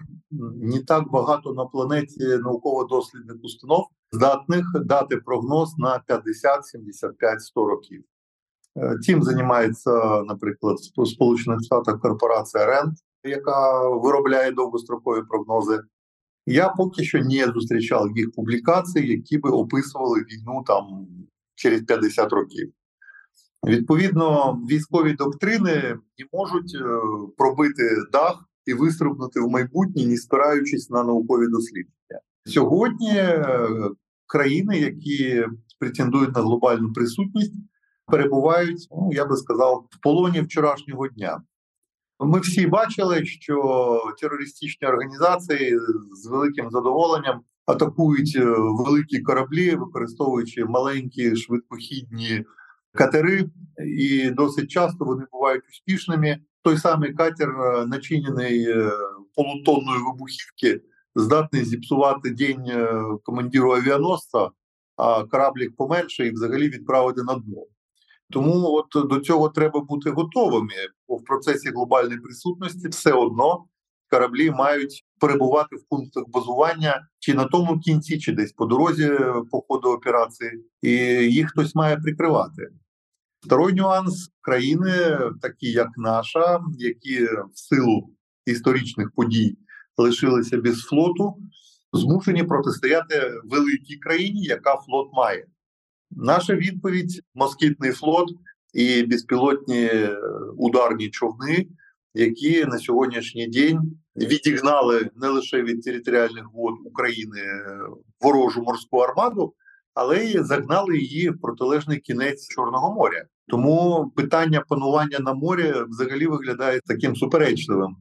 не 0.61 0.83
так 0.83 1.11
багато 1.11 1.53
на 1.53 1.65
планеті 1.65 2.27
науково-дослідних 2.27 3.37
установ 3.43 3.87
здатних 4.11 4.65
дати 4.85 5.17
прогноз 5.17 5.77
на 5.77 5.99
50, 6.07 6.65
75, 6.65 7.41
100 7.41 7.65
років. 7.65 8.03
Е, 8.77 9.23
займається, 9.23 10.21
наприклад, 10.21 10.77
в 10.97 11.07
Сполучених 11.07 11.59
Штатах 11.63 11.99
корпорація 12.01 12.65
РЕНД, 12.65 12.93
яка 13.23 13.89
виробляє 13.89 14.51
довгострокові 14.51 15.21
прогнози. 15.29 15.79
Я 16.45 16.69
поки 16.69 17.03
що 17.03 17.19
не 17.19 17.45
зустрічав 17.45 18.17
їх 18.17 18.31
публікацій, 18.31 19.07
які 19.07 19.37
би 19.37 19.49
описували 19.49 20.19
війну 20.19 20.63
там 20.67 21.07
через 21.55 21.81
50 21.81 22.33
років. 22.33 22.73
Відповідно, 23.65 24.53
військові 24.69 25.13
доктрини 25.13 25.97
не 26.19 26.25
можуть 26.33 26.75
е, 26.75 26.83
пробити 27.37 27.83
дах 28.11 28.50
і 28.71 28.73
вистрибнути 28.73 29.39
в 29.39 29.49
майбутнє, 29.49 30.05
не 30.05 30.17
спираючись 30.17 30.89
на 30.89 31.03
наукові 31.03 31.47
дослідження. 31.47 32.19
Сьогодні 32.45 33.11
е, 33.15 33.69
країни, 34.27 34.79
які 34.79 35.45
претендують 35.79 36.35
на 36.35 36.41
глобальну 36.41 36.93
присутність, 36.93 37.53
перебувають, 38.07 38.87
ну 38.91 39.09
я 39.13 39.25
би 39.25 39.37
сказав, 39.37 39.87
в 39.89 40.01
полоні 40.01 40.41
вчорашнього 40.41 41.07
дня. 41.07 41.41
Ми 42.19 42.39
всі 42.39 42.67
бачили, 42.67 43.25
що 43.25 44.13
терористичні 44.21 44.87
організації 44.87 45.79
з 46.13 46.27
великим 46.27 46.69
задоволенням 46.71 47.41
атакують 47.65 48.35
е, 48.35 48.45
великі 48.57 49.19
кораблі, 49.19 49.75
використовуючи 49.75 50.65
маленькі 50.65 51.35
швидкохідні 51.35 52.45
катери, 52.93 53.49
і 53.97 54.29
досить 54.29 54.71
часто 54.71 55.05
вони 55.05 55.25
бувають 55.31 55.63
успішними 55.69 56.39
той 56.61 56.77
самий 56.77 57.13
катер, 57.13 57.49
е, 57.49 57.85
начинений 57.85 58.69
е, 58.69 58.91
полутонною 59.35 60.05
вибухівки, 60.05 60.81
здатний 61.15 61.65
зіпсувати 61.65 62.29
день 62.29 62.65
е, 62.67 63.03
командиру 63.23 63.73
авіаносця, 63.73 64.49
а 64.95 65.23
кораблік 65.23 65.75
поменше 65.75 66.27
і 66.27 66.31
взагалі 66.31 66.69
відправити 66.69 67.23
на 67.23 67.33
дно. 67.33 67.65
Тому 68.29 68.67
от 68.67 69.07
до 69.09 69.19
цього 69.19 69.49
треба 69.49 69.79
бути 69.79 70.09
готовими, 70.09 70.73
бо 71.07 71.15
в 71.15 71.23
процесі 71.23 71.69
глобальної 71.69 72.19
присутності 72.19 72.87
все 72.87 73.11
одно 73.11 73.65
кораблі 74.11 74.51
мають 74.51 75.05
перебувати 75.19 75.75
в 75.75 75.83
пунктах 75.89 76.23
базування 76.27 77.07
чи 77.19 77.33
на 77.33 77.45
тому 77.45 77.79
кінці, 77.79 78.19
чи 78.19 78.31
десь 78.31 78.51
по 78.51 78.65
дорозі 78.65 79.11
по 79.51 79.61
ходу 79.67 79.89
операції, 79.89 80.51
і 80.81 80.91
їх 81.31 81.49
хтось 81.49 81.75
має 81.75 81.97
прикривати. 81.97 82.69
Второй 83.41 83.73
нюанс 83.73 84.31
країни, 84.41 85.19
такі 85.41 85.71
як 85.71 85.87
наша, 85.97 86.59
які 86.77 87.25
в 87.25 87.49
силу 87.53 88.09
історичних 88.45 89.11
подій 89.15 89.57
лишилися 89.97 90.57
без 90.57 90.79
флоту, 90.79 91.37
змушені 91.93 92.43
протистояти 92.43 93.33
великій 93.43 93.97
країні, 93.97 94.43
яка 94.43 94.75
флот 94.75 95.09
має. 95.13 95.45
Наша 96.11 96.55
відповідь: 96.55 97.21
москітний 97.35 97.91
флот 97.91 98.29
і 98.73 99.03
безпілотні 99.03 99.89
ударні 100.57 101.09
човни, 101.09 101.67
які 102.13 102.65
на 102.65 102.79
сьогоднішній 102.79 103.47
день 103.47 103.79
відігнали 104.15 105.09
не 105.15 105.27
лише 105.27 105.63
від 105.63 105.83
територіальних 105.83 106.45
вод 106.53 106.73
України 106.85 107.41
ворожу 108.21 108.61
морську 108.61 108.97
армаду, 108.97 109.53
але 109.93 110.17
й 110.25 110.43
загнали 110.43 110.97
її 110.97 111.29
в 111.29 111.41
протилежний 111.41 111.99
кінець 111.99 112.47
Чорного 112.47 112.93
моря. 112.93 113.25
Тому 113.47 114.11
питання 114.15 114.63
панування 114.67 115.19
на 115.19 115.33
морі 115.33 115.73
взагалі 115.87 116.27
виглядає 116.27 116.79
таким 116.85 117.15
суперечливим. 117.15 117.95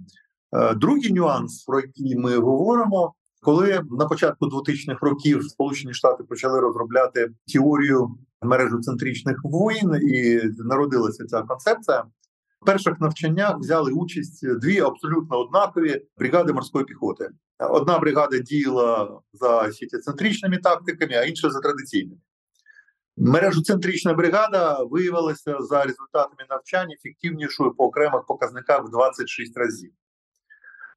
Е, 0.53 0.75
другий 0.75 1.13
нюанс, 1.13 1.65
про 1.65 1.81
який 1.81 2.17
ми 2.17 2.39
говоримо, 2.39 3.15
коли 3.43 3.83
на 3.91 4.07
початку 4.07 4.47
2000-х 4.47 5.07
років 5.07 5.45
Сполучені 5.45 5.95
Штати 5.95 6.25
почали 6.25 6.61
розробляти 6.61 7.31
теорію 7.53 8.09
мережоцентричних 8.43 9.37
воїн, 9.45 9.95
і 10.03 10.41
народилася 10.59 11.27
ця 11.27 11.43
концепція. 11.43 12.05
В 12.63 12.67
перших 12.67 13.01
навчаннях 13.01 13.59
взяли 13.59 13.93
участь 13.93 14.59
дві 14.59 14.81
абсолютно 14.81 15.39
однакові 15.39 16.07
бригади 16.19 16.53
морської 16.53 16.85
піхоти. 16.85 17.31
Одна 17.61 17.99
бригада 17.99 18.39
діяла 18.39 19.21
за 19.33 19.73
сітєцентричними 19.73 20.59
тактиками, 20.59 21.15
а 21.15 21.25
інша 21.25 21.51
за 21.51 21.61
традиційними. 21.61 22.21
Мережоцентрична 23.17 24.15
бригада 24.15 24.83
виявилася 24.83 25.57
за 25.61 25.83
результатами 25.83 26.47
навчання 26.51 26.95
ефективнішою 26.95 27.75
по 27.75 27.85
окремих 27.85 28.27
показниках 28.27 28.85
в 28.85 28.91
26 28.91 29.57
разів. 29.57 29.93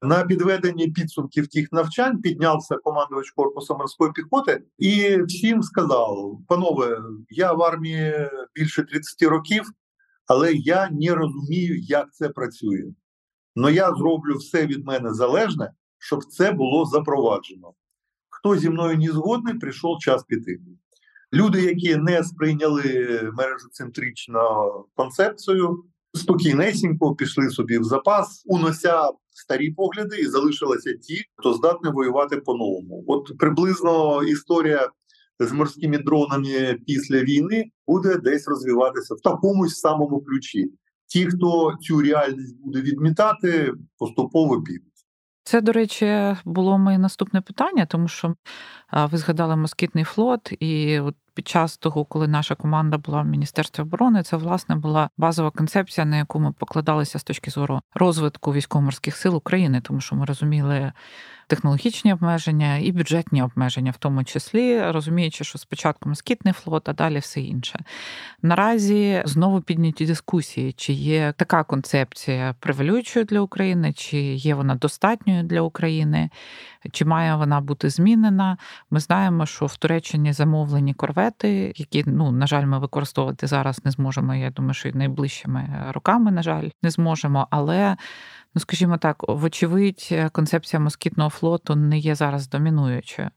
На 0.02 0.24
підведенні 0.24 0.88
підсумків 0.88 1.48
тих 1.48 1.72
навчань 1.72 2.20
піднявся 2.20 2.76
командувач 2.76 3.30
корпусу 3.30 3.76
морської 3.76 4.12
піхоти 4.12 4.62
і 4.78 5.22
всім 5.22 5.62
сказав: 5.62 6.38
панове, 6.48 6.98
я 7.28 7.52
в 7.52 7.62
армії 7.62 8.30
більше 8.54 8.82
30 8.82 9.22
років, 9.22 9.62
але 10.26 10.52
я 10.52 10.88
не 10.90 11.14
розумію, 11.14 11.78
як 11.78 12.14
це 12.14 12.28
працює. 12.28 12.84
Но 13.56 13.70
я 13.70 13.94
зроблю 13.94 14.36
все 14.36 14.66
від 14.66 14.86
мене 14.86 15.14
залежне, 15.14 15.70
щоб 16.04 16.24
це 16.24 16.52
було 16.52 16.84
запроваджено. 16.86 17.72
Хто 18.30 18.56
зі 18.56 18.70
мною 18.70 18.98
не 18.98 19.12
згодний, 19.12 19.54
прийшов 19.54 19.98
час 19.98 20.24
піти. 20.24 20.60
Люди, 21.32 21.62
які 21.62 21.96
не 21.96 22.24
сприйняли 22.24 22.82
мережоцентричну 23.34 24.40
концепцію, 24.94 25.84
спокійнесенько 26.12 27.14
пішли 27.14 27.50
собі 27.50 27.78
в 27.78 27.84
запас, 27.84 28.42
унося 28.46 29.10
старі 29.30 29.70
погляди, 29.70 30.16
і 30.16 30.26
залишилися 30.26 30.92
ті, 30.92 31.24
хто 31.36 31.54
здатний 31.54 31.92
воювати 31.92 32.36
по-новому. 32.36 33.04
От 33.06 33.38
приблизно 33.38 34.22
історія 34.22 34.90
з 35.40 35.52
морськими 35.52 35.98
дронами 35.98 36.78
після 36.86 37.22
війни 37.22 37.64
буде 37.86 38.16
десь 38.16 38.48
розвиватися 38.48 39.14
в 39.14 39.20
такому 39.20 39.68
ж 39.68 39.74
самому 39.74 40.20
ключі. 40.20 40.72
Ті, 41.06 41.26
хто 41.26 41.74
цю 41.80 42.00
реальність 42.00 42.56
буде 42.60 42.80
відмітати, 42.80 43.72
поступово 43.98 44.62
підуть. 44.62 44.93
Це, 45.44 45.60
до 45.60 45.72
речі, 45.72 46.36
було 46.44 46.78
моє 46.78 46.98
наступне 46.98 47.40
питання, 47.40 47.86
тому 47.86 48.08
що 48.08 48.34
ви 48.94 49.18
згадали 49.18 49.56
москітний 49.56 50.04
флот, 50.04 50.52
і 50.60 51.00
от 51.00 51.14
під 51.34 51.48
час 51.48 51.76
того, 51.76 52.04
коли 52.04 52.28
наша 52.28 52.54
команда 52.54 52.98
була 52.98 53.22
в 53.22 53.26
міністерстві 53.26 53.82
оборони, 53.82 54.22
це 54.22 54.36
власне 54.36 54.76
була 54.76 55.10
базова 55.16 55.50
концепція, 55.50 56.04
на 56.04 56.16
яку 56.16 56.40
ми 56.40 56.52
покладалися 56.52 57.18
з 57.18 57.24
точки 57.24 57.50
зору 57.50 57.80
розвитку 57.94 58.52
військово-морських 58.52 59.16
сил 59.16 59.36
України, 59.36 59.80
тому 59.80 60.00
що 60.00 60.16
ми 60.16 60.24
розуміли 60.24 60.92
технологічні 61.46 62.12
обмеження 62.12 62.76
і 62.76 62.92
бюджетні 62.92 63.42
обмеження, 63.42 63.90
в 63.90 63.96
тому 63.96 64.24
числі 64.24 64.90
розуміючи, 64.90 65.44
що 65.44 65.58
спочатку 65.58 66.08
москітний 66.08 66.54
флот, 66.54 66.88
а 66.88 66.92
далі 66.92 67.18
все 67.18 67.40
інше. 67.40 67.84
Наразі 68.42 69.22
знову 69.26 69.60
підняті 69.60 70.06
дискусії, 70.06 70.72
чи 70.72 70.92
є 70.92 71.34
така 71.36 71.64
концепція 71.64 72.54
превалюючою 72.60 73.24
для 73.24 73.40
України, 73.40 73.92
чи 73.92 74.18
є 74.18 74.54
вона 74.54 74.74
достатньою 74.74 75.42
для 75.42 75.60
України, 75.60 76.30
чи 76.92 77.04
має 77.04 77.36
вона 77.36 77.60
бути 77.60 77.90
змінена. 77.90 78.58
Ми 78.94 79.00
знаємо, 79.00 79.46
що 79.46 79.66
в 79.66 79.76
Туреччині 79.76 80.32
замовлені 80.32 80.94
корвети, 80.94 81.72
які, 81.76 82.04
ну, 82.06 82.32
на 82.32 82.46
жаль, 82.46 82.66
ми 82.66 82.78
використовувати 82.78 83.46
зараз 83.46 83.84
не 83.84 83.90
зможемо. 83.90 84.34
Я 84.34 84.50
думаю, 84.50 84.74
що 84.74 84.88
й 84.88 84.92
найближчими 84.92 85.84
роками, 85.88 86.30
на 86.30 86.42
жаль, 86.42 86.68
не 86.82 86.90
зможемо. 86.90 87.48
Але 87.50 87.96
ну 88.54 88.60
скажімо 88.60 88.96
так, 88.96 89.24
вочевидь, 89.28 90.14
концепція 90.32 90.80
москітного 90.80 91.30
флоту 91.30 91.76
не 91.76 91.98
є 91.98 92.14
зараз 92.14 92.48
домінуючою. 92.48 93.30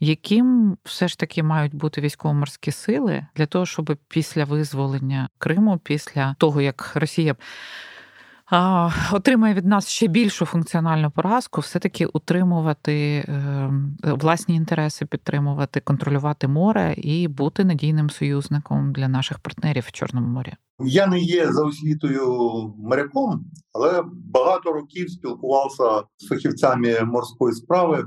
Яким 0.00 0.76
все 0.84 1.08
ж 1.08 1.18
таки 1.18 1.42
мають 1.42 1.74
бути 1.74 2.00
військово-морські 2.00 2.70
сили 2.70 3.26
для 3.36 3.46
того, 3.46 3.66
щоб 3.66 3.96
після 4.08 4.44
визволення 4.44 5.28
Криму, 5.38 5.80
після 5.84 6.34
того 6.38 6.60
як 6.60 6.92
Росія 6.94 7.34
отримає 9.12 9.54
від 9.54 9.66
нас 9.66 9.88
ще 9.88 10.06
більшу 10.06 10.46
функціональну 10.46 11.10
поразку, 11.10 11.60
все-таки 11.60 12.06
утримувати 12.06 13.24
ем, 13.28 13.96
власні 14.02 14.54
інтереси, 14.54 15.06
підтримувати, 15.06 15.80
контролювати 15.80 16.48
море 16.48 16.94
і 16.96 17.28
бути 17.28 17.64
надійним 17.64 18.10
союзником 18.10 18.92
для 18.92 19.08
наших 19.08 19.38
партнерів 19.38 19.84
в 19.86 19.92
Чорному 19.92 20.28
морі. 20.28 20.52
Я 20.84 21.06
не 21.06 21.20
є 21.20 21.52
за 21.52 21.64
освітою 21.64 22.26
моряком, 22.78 23.44
але 23.72 24.04
багато 24.24 24.72
років 24.72 25.10
спілкувався 25.10 26.02
з 26.16 26.28
фахівцями 26.28 27.00
морської 27.04 27.54
справи. 27.54 28.04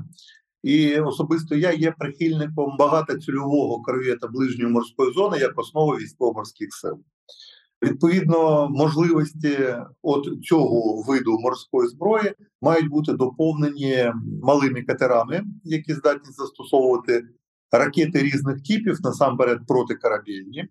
І 0.63 0.99
особисто 0.99 1.55
я 1.55 1.71
є 1.71 1.91
прихильником 1.91 2.77
багатоцільового 2.79 3.81
корвета 3.81 4.27
ближньої 4.27 4.73
морської 4.73 5.13
зони 5.13 5.37
як 5.37 5.59
основи 5.59 5.97
військово-морських 5.97 6.69
сил. 6.73 6.99
Відповідно, 7.85 8.69
можливості 8.69 9.57
от 10.01 10.27
цього 10.43 11.03
виду 11.07 11.39
морської 11.39 11.89
зброї 11.89 12.33
мають 12.61 12.89
бути 12.89 13.13
доповнені 13.13 14.11
малими 14.43 14.81
катерами, 14.81 15.43
які 15.63 15.93
здатні 15.93 16.31
застосовувати 16.31 17.23
ракети 17.71 18.19
різних 18.19 18.63
типів, 18.63 18.97
насамперед 19.03 19.59
протикорабельні. 19.67 20.67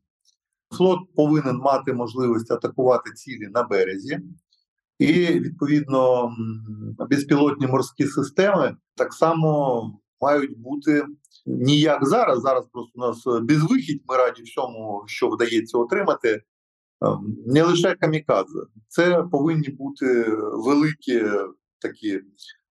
Флот 0.77 0.98
повинен 1.16 1.57
мати 1.57 1.92
можливість 1.92 2.50
атакувати 2.50 3.11
цілі 3.12 3.48
на 3.55 3.62
березі, 3.62 4.20
і 4.98 5.12
відповідно 5.27 6.33
безпілотні 7.11 7.66
морські 7.66 8.07
системи 8.07 8.77
так 8.94 9.12
само 9.12 9.83
мають 10.20 10.59
бути 10.59 11.05
ніяк 11.46 12.07
зараз. 12.07 12.40
Зараз 12.40 12.66
просто 12.72 12.92
у 12.94 13.00
нас 13.00 13.42
безвихідь. 13.42 14.03
Ми 14.09 14.16
раді 14.16 14.42
всьому, 14.42 15.05
що 15.07 15.29
вдається 15.29 15.79
отримати. 15.79 16.42
Ем, 17.05 17.37
не 17.47 17.62
лише 17.62 17.95
камікадзе, 17.95 18.61
це 18.88 19.23
повинні 19.33 19.69
бути 19.69 20.25
великі 20.53 21.25
такі 21.81 22.21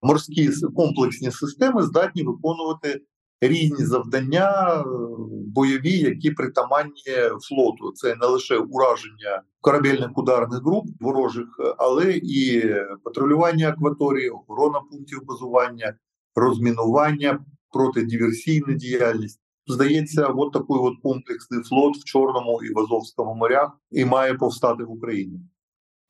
морські 0.02 0.50
комплексні 0.76 1.32
системи, 1.32 1.84
здатні 1.84 2.24
виконувати 2.24 3.02
різні 3.42 3.86
завдання 3.86 4.84
бойові, 5.32 5.98
які 5.98 6.32
притаманні 6.32 7.14
флоту. 7.50 7.92
Це 7.96 8.16
не 8.16 8.28
лише 8.28 8.58
ураження 8.58 9.42
корабельних 9.62 10.18
ударних 10.18 10.64
груп 10.64 10.86
ворожих, 11.00 11.48
але 11.78 12.14
і 12.14 12.64
патрулювання 13.04 13.70
акваторії, 13.70 14.30
охорона 14.30 14.80
пунктів 14.92 15.20
базування, 15.26 15.94
розмінування, 16.36 17.46
протидиверсійна 17.72 18.74
діяльність. 18.74 19.43
Здається, 19.68 20.28
от 20.28 20.54
такий 20.54 20.78
от 20.78 20.94
комплексний 21.04 21.64
флот 21.64 21.98
в 21.98 22.04
Чорному 22.04 22.64
і 22.64 22.74
в 22.74 22.80
Азовському 22.80 23.36
морях 23.36 23.72
і 23.92 24.06
має 24.06 24.34
повстати 24.34 24.84
в 24.84 24.92
Україні. 24.92 25.40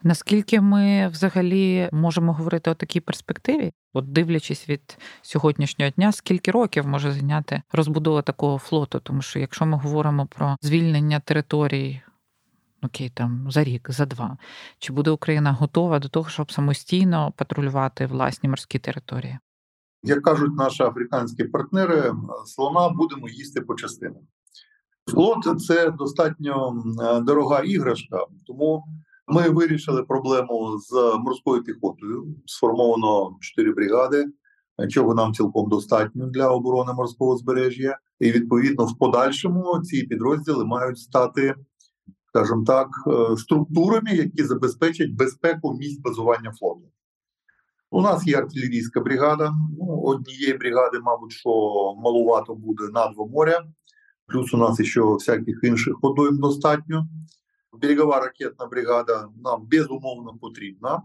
Наскільки 0.04 0.62
ми 0.62 1.08
взагалі 1.08 1.90
можемо 1.92 2.34
говорити 2.34 2.72
о 2.72 2.76
такій 2.76 3.00
перспективі, 3.00 3.72
от 3.94 4.12
дивлячись 4.12 4.70
від 4.70 4.98
сьогоднішнього 5.22 5.92
дня, 5.92 6.12
скільки 6.12 6.52
років 6.52 6.88
може 6.88 7.12
зайняти 7.12 7.62
розбудова 7.72 8.22
такого 8.22 8.58
флоту? 8.58 9.00
Тому 9.00 9.22
що 9.22 9.40
якщо 9.40 9.66
ми 9.66 9.78
говоримо 9.78 10.26
про 10.26 10.58
звільнення 10.62 11.20
територій, 11.20 12.02
окей, 12.84 13.10
там 13.10 13.52
за 13.52 13.64
рік, 13.64 13.92
за 13.92 14.06
два, 14.06 14.38
чи 14.80 14.94
буде 14.94 15.12
Україна 15.12 15.52
готова 15.52 16.00
до 16.00 16.10
того, 16.10 16.30
щоб 16.30 16.52
самостійно 16.52 17.34
патрулювати 17.36 18.06
власні 18.06 18.50
морські 18.50 18.80
території? 18.80 19.38
Як 20.04 20.22
кажуть 20.22 20.56
наші 20.56 20.84
африканські 20.84 21.44
партнери, 21.44 22.14
слона 22.46 22.90
будемо 22.90 23.30
їсти 23.30 23.62
по 23.62 23.76
частинам. 23.76 24.22
Флот 25.12 25.62
це 25.62 25.92
достатньо 25.92 26.84
дорога 27.22 27.60
іграшка, 27.60 28.26
тому 28.48 28.84
ми 29.28 29.50
вирішили 29.50 30.04
проблему 30.04 30.78
з 30.80 31.18
морською 31.20 31.64
піхотою. 31.64 32.36
Сформовано 32.46 33.38
чотири 33.42 33.74
бригади, 33.74 34.26
чого 34.90 35.14
нам 35.14 35.34
цілком 35.34 35.70
достатньо 35.70 36.28
для 36.28 36.50
оборони 36.50 36.94
морського 36.94 37.38
збережжя, 37.38 37.98
і 38.20 38.32
відповідно 38.32 38.86
в 38.86 38.98
подальшому 38.98 39.82
ці 39.84 40.04
підрозділи 40.04 40.66
мають 40.66 41.00
стати, 41.00 41.56
скажімо 42.28 42.64
так, 42.68 42.88
е, 43.08 43.38
структурами, 43.38 44.12
які 44.12 44.44
забезпечать 44.44 45.12
безпеку 45.12 45.74
місць 45.74 46.02
базування 46.02 46.52
флоту. 46.52 46.93
У 47.94 48.02
нас 48.02 48.28
є 48.28 48.38
артилерійська 48.38 49.00
бригада. 49.00 49.54
Ну, 49.80 50.02
Однієї 50.04 50.54
бригади, 50.54 51.00
мабуть, 51.00 51.32
що 51.32 51.50
малувато 51.98 52.56
буде 52.56 52.84
на 52.84 53.08
два 53.08 53.26
моря. 53.26 53.64
Плюс 54.28 54.54
у 54.54 54.58
нас 54.58 54.82
ще 54.82 55.02
всяких 55.02 55.60
інших 55.64 55.94
водойм 56.02 56.38
достатньо. 56.38 57.08
берегова 57.82 58.20
ракетна 58.20 58.66
бригада 58.66 59.28
нам 59.44 59.68
безумовно 59.72 60.34
потрібна. 60.42 61.02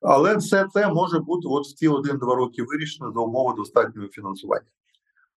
Але 0.00 0.36
все 0.36 0.66
це 0.72 0.88
може 0.88 1.18
бути 1.18 1.48
от 1.48 1.66
в 1.66 1.74
ці 1.74 1.88
один-два 1.88 2.34
роки 2.34 2.62
вирішено 2.62 3.12
за 3.12 3.20
умови 3.20 3.54
достатнього 3.56 4.08
фінансування. 4.08 4.68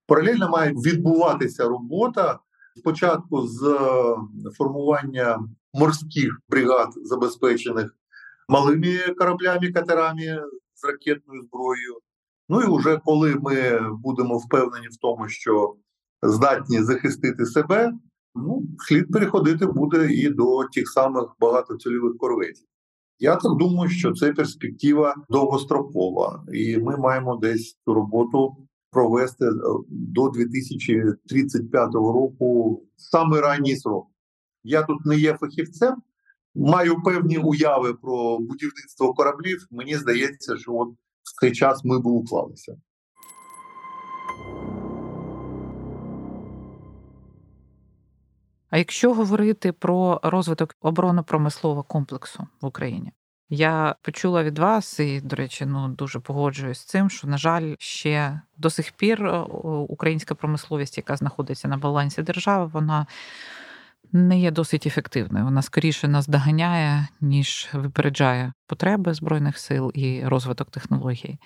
Паралельно 0.08 0.49
має 0.49 0.71
відбуватися 0.71 1.67
робота 1.67 2.39
спочатку 2.77 3.47
з 3.47 3.63
е, 3.63 4.51
формування 4.58 5.39
морських 5.73 6.39
бригад, 6.49 6.89
забезпечених 6.95 7.95
малими 8.47 8.97
кораблями, 9.17 9.71
катерами 9.71 10.41
з 10.81 10.87
ракетною 10.87 11.41
зброєю. 11.41 11.97
Ну 12.49 12.61
і 12.61 12.77
вже 12.77 12.99
коли 13.05 13.35
ми 13.35 13.79
будемо 13.91 14.37
впевнені 14.37 14.87
в 14.87 14.97
тому, 15.01 15.29
що 15.29 15.75
здатні 16.23 16.83
захистити 16.83 17.45
себе, 17.45 17.93
ну 18.35 18.63
слід 18.77 19.11
переходити 19.11 19.65
буде 19.65 20.13
і 20.13 20.29
до 20.29 20.63
тих 20.63 20.89
самих 20.89 21.25
багатоцільових 21.39 22.17
корветів. 22.17 22.65
Я 23.19 23.35
так 23.35 23.57
думаю, 23.57 23.89
що 23.89 24.13
це 24.13 24.33
перспектива 24.33 25.15
довгострокова, 25.29 26.45
і 26.53 26.77
ми 26.77 26.97
маємо 26.97 27.35
десь 27.35 27.77
цю 27.85 27.93
роботу 27.93 28.57
провести 28.91 29.45
е, 29.45 29.49
до 29.89 30.29
2035 30.29 31.93
року 31.93 32.81
саме 32.97 33.41
ранній 33.41 33.75
срок. 33.75 34.07
Я 34.63 34.83
тут 34.83 35.05
не 35.05 35.17
є 35.17 35.33
фахівцем, 35.33 35.95
маю 36.55 37.01
певні 37.03 37.37
уяви 37.37 37.93
про 37.93 38.39
будівництво 38.39 39.13
кораблів. 39.13 39.67
Мені 39.71 39.95
здається, 39.95 40.57
що 40.57 40.73
от 40.73 40.89
в 41.23 41.39
цей 41.41 41.51
час 41.51 41.83
ми 41.83 41.99
б 41.99 42.05
уклалися. 42.05 42.75
А 48.69 48.77
якщо 48.77 49.13
говорити 49.13 49.71
про 49.71 50.19
розвиток 50.23 50.75
оборонно-промислового 50.81 51.83
комплексу 51.83 52.47
в 52.61 52.65
Україні, 52.65 53.11
я 53.49 53.95
почула 54.01 54.43
від 54.43 54.59
вас, 54.59 54.99
і, 54.99 55.21
до 55.21 55.35
речі, 55.35 55.65
ну 55.65 55.87
дуже 55.87 56.19
погоджуюсь 56.19 56.79
з 56.79 56.85
цим, 56.85 57.09
що, 57.09 57.27
на 57.27 57.37
жаль, 57.37 57.75
ще 57.79 58.41
до 58.57 58.69
сих 58.69 58.91
пір 58.91 59.25
е, 59.25 59.39
українська 59.87 60.35
промисловість, 60.35 60.97
яка 60.97 61.15
знаходиться 61.15 61.67
на 61.67 61.77
балансі 61.77 62.21
держави, 62.21 62.69
вона 62.73 63.07
не 64.13 64.39
є 64.39 64.52
досить 64.52 64.88
ефективною. 64.88 65.45
Вона 65.45 65.62
скоріше 65.62 66.08
нас 66.08 66.28
доганяє, 66.28 67.08
ніж 67.21 67.69
випереджає 67.74 68.54
потреби 68.67 69.13
збройних 69.13 69.58
сил 69.58 69.91
і 69.93 70.21
розвиток 70.26 70.71
технологій 70.71 71.39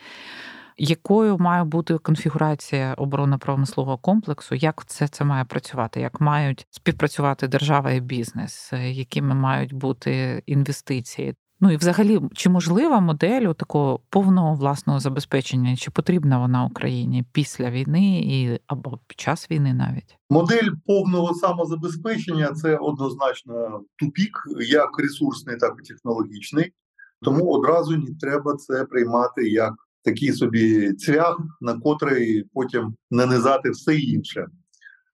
якою 0.78 1.38
має 1.38 1.64
бути 1.64 1.98
конфігурація 1.98 2.94
оборонно-промислового 2.94 3.98
комплексу? 3.98 4.56
Як 4.56 4.86
це 4.86 5.08
це 5.08 5.26
має 5.26 5.46
працювати? 5.46 6.02
Як 6.02 6.22
мають 6.22 6.68
співпрацювати 6.70 7.48
держава 7.48 7.92
і 7.92 8.00
бізнес? 8.00 8.74
Якими 8.74 9.36
мають 9.36 9.74
бути 9.74 10.44
інвестиції? 10.46 11.36
Ну 11.60 11.72
і 11.72 11.78
взагалі, 11.78 12.22
чи 12.34 12.50
можлива 12.50 13.00
модель 13.00 13.54
такого 13.54 14.00
повного 14.10 14.56
власного 14.56 15.00
забезпечення? 15.00 15.76
Чи 15.76 15.92
потрібна 15.92 16.40
вона 16.40 16.66
Україні 16.66 17.24
після 17.32 17.70
війни 17.70 18.20
і 18.20 18.60
або 18.68 19.00
під 19.08 19.20
час 19.20 19.52
війни 19.52 19.74
навіть? 19.74 20.18
Модель 20.30 20.70
повного 20.86 21.34
самозабезпечення 21.34 22.52
це 22.54 22.78
однозначно 22.78 23.82
тупік, 23.96 24.44
як 24.60 25.00
ресурсний, 25.00 25.58
так 25.58 25.74
і 25.84 25.88
технологічний. 25.88 26.74
Тому 27.22 27.52
одразу 27.52 27.98
не 27.98 28.16
треба 28.20 28.56
це 28.56 28.86
приймати 28.86 29.50
як 29.50 29.74
такий 30.04 30.34
собі 30.34 30.94
цвях, 30.94 31.40
на 31.62 31.80
котрий 31.80 32.44
потім 32.54 32.96
нанизати 33.12 33.70
все 33.70 33.96
інше. 33.96 34.48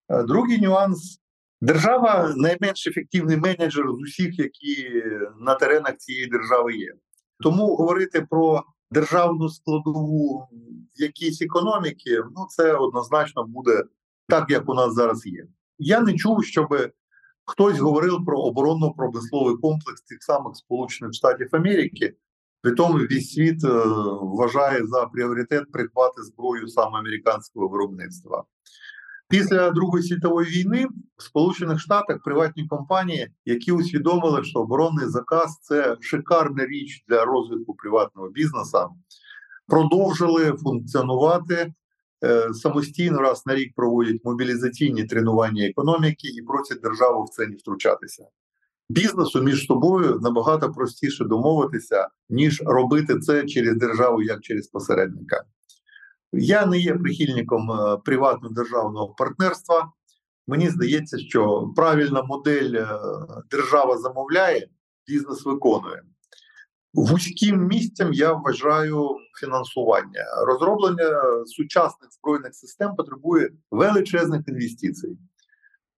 Е, 0.09 0.23
другий 0.23 0.61
нюанс. 0.61 1.20
Держава 1.61 2.33
найменш 2.35 2.87
ефективний 2.87 3.37
менеджер 3.37 3.85
з 3.87 4.01
усіх, 4.01 4.39
які 4.39 5.03
на 5.39 5.55
теренах 5.55 5.97
цієї 5.97 6.27
держави 6.27 6.75
є. 6.75 6.93
Тому 7.39 7.75
говорити 7.75 8.27
про 8.29 8.63
державну 8.91 9.49
складову 9.49 10.47
в 10.97 11.01
якійсь 11.01 11.41
економіки, 11.41 12.17
ну 12.35 12.45
це 12.49 12.73
однозначно 12.73 13.43
буде 13.43 13.83
так, 14.27 14.49
як 14.49 14.69
у 14.69 14.73
нас 14.73 14.93
зараз 14.93 15.25
є. 15.25 15.45
Я 15.79 16.01
не 16.01 16.13
чув, 16.13 16.45
щоб 16.45 16.67
хтось 17.45 17.79
говорив 17.79 18.25
про 18.25 18.39
оборонно-промисловий 18.39 19.57
комплекс 19.61 20.01
тих 20.01 20.23
самих 20.23 20.55
Сполучених 20.55 21.13
Штатів 21.13 21.47
Америки, 21.51 22.13
при 22.61 22.71
тому 22.71 22.93
весь 22.93 23.33
світ 23.33 23.63
е, 23.63 23.67
вважає 24.21 24.87
за 24.87 25.05
пріоритет 25.05 25.71
придбати 25.71 26.23
зброю 26.23 26.67
саме 26.67 26.99
американського 26.99 27.67
виробництва. 27.67 28.43
Після 29.31 29.71
Другої 29.71 30.03
світової 30.03 30.49
війни 30.49 30.87
в 31.17 31.23
Сполучених 31.23 31.79
Штатах 31.79 32.17
приватні 32.23 32.67
компанії, 32.67 33.27
які 33.45 33.71
усвідомили, 33.71 34.43
що 34.43 34.59
оборонний 34.59 35.05
заказ 35.07 35.59
це 35.61 35.97
шикарна 35.99 36.65
річ 36.65 37.03
для 37.07 37.25
розвитку 37.25 37.73
приватного 37.73 38.29
бізнесу, 38.29 38.77
продовжили 39.67 40.51
функціонувати 40.51 41.73
е, 42.23 42.53
самостійно 42.53 43.21
раз 43.21 43.43
на 43.45 43.55
рік 43.55 43.73
проводять 43.75 44.21
мобілізаційні 44.23 45.03
тренування 45.03 45.65
економіки 45.65 46.27
і 46.27 46.41
просять 46.41 46.81
державу 46.81 47.23
в 47.23 47.29
це 47.29 47.47
не 47.47 47.55
втручатися 47.55 48.25
бізнесу 48.91 49.43
між 49.43 49.65
собою 49.65 50.19
набагато 50.21 50.71
простіше 50.71 51.25
домовитися, 51.25 52.07
ніж 52.29 52.61
робити 52.65 53.19
це 53.19 53.43
через 53.45 53.77
державу 53.77 54.21
як 54.21 54.41
через 54.41 54.67
посередника. 54.67 55.43
Я 56.33 56.65
не 56.65 56.79
є 56.79 56.93
прихильником 56.93 57.71
е, 57.71 57.97
приватно-державного 58.05 59.15
партнерства. 59.17 59.91
Мені 60.47 60.69
здається, 60.69 61.17
що 61.17 61.69
правильна 61.75 62.23
модель 62.23 62.73
е, 62.73 62.87
держава 63.51 63.97
замовляє, 63.97 64.67
бізнес 65.07 65.45
виконує. 65.45 66.01
Вузьким 66.93 67.67
місцем 67.67 68.13
я 68.13 68.33
вважаю 68.33 69.09
фінансування. 69.39 70.25
Розроблення 70.47 71.21
сучасних 71.45 72.11
збройних 72.11 72.55
систем 72.55 72.95
потребує 72.95 73.49
величезних 73.71 74.41
інвестицій. 74.47 75.17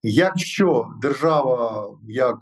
Якщо 0.02 0.88
держава 1.02 1.88
як 2.08 2.36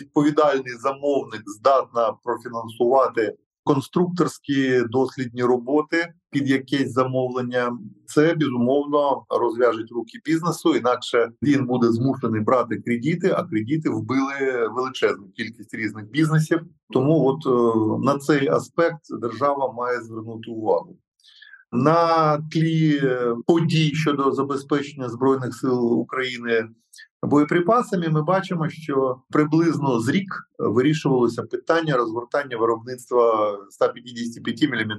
відповідальний 0.00 0.74
замовник 0.78 1.42
здатна 1.46 2.12
профінансувати 2.12 3.36
конструкторські 3.64 4.82
дослідні 4.90 5.42
роботи 5.42 6.12
під 6.30 6.48
якесь 6.48 6.92
замовлення, 6.92 7.78
це 8.06 8.34
безумовно 8.34 9.24
розв'яжить 9.30 9.92
руки 9.92 10.18
бізнесу. 10.24 10.74
Інакше 10.74 11.30
він 11.42 11.66
буде 11.66 11.88
змушений 11.88 12.40
брати 12.40 12.76
кредити, 12.76 13.30
а 13.36 13.42
кредити 13.42 13.90
вбили 13.90 14.68
величезну 14.74 15.28
кількість 15.36 15.74
різних 15.74 16.10
бізнесів. 16.10 16.60
Тому, 16.90 17.26
от 17.26 17.46
е, 17.46 18.06
на 18.06 18.18
цей 18.18 18.48
аспект 18.48 19.00
держава 19.20 19.72
має 19.72 20.02
звернути 20.02 20.50
увагу. 20.50 20.98
На 21.72 22.38
тлі 22.38 23.00
е, 23.02 23.34
подій 23.46 23.94
щодо 23.94 24.32
забезпечення 24.32 25.08
збройних 25.08 25.54
сил 25.54 26.00
України 26.00 26.68
боєприпасами, 27.22 28.08
ми 28.08 28.22
бачимо, 28.22 28.68
що 28.68 29.22
приблизно 29.30 30.00
з 30.00 30.08
рік 30.08 30.48
вирішувалося 30.58 31.42
питання 31.42 31.96
розгортання 31.96 32.56
виробництва 32.56 33.58
155 33.70 34.62
мм 34.62 34.98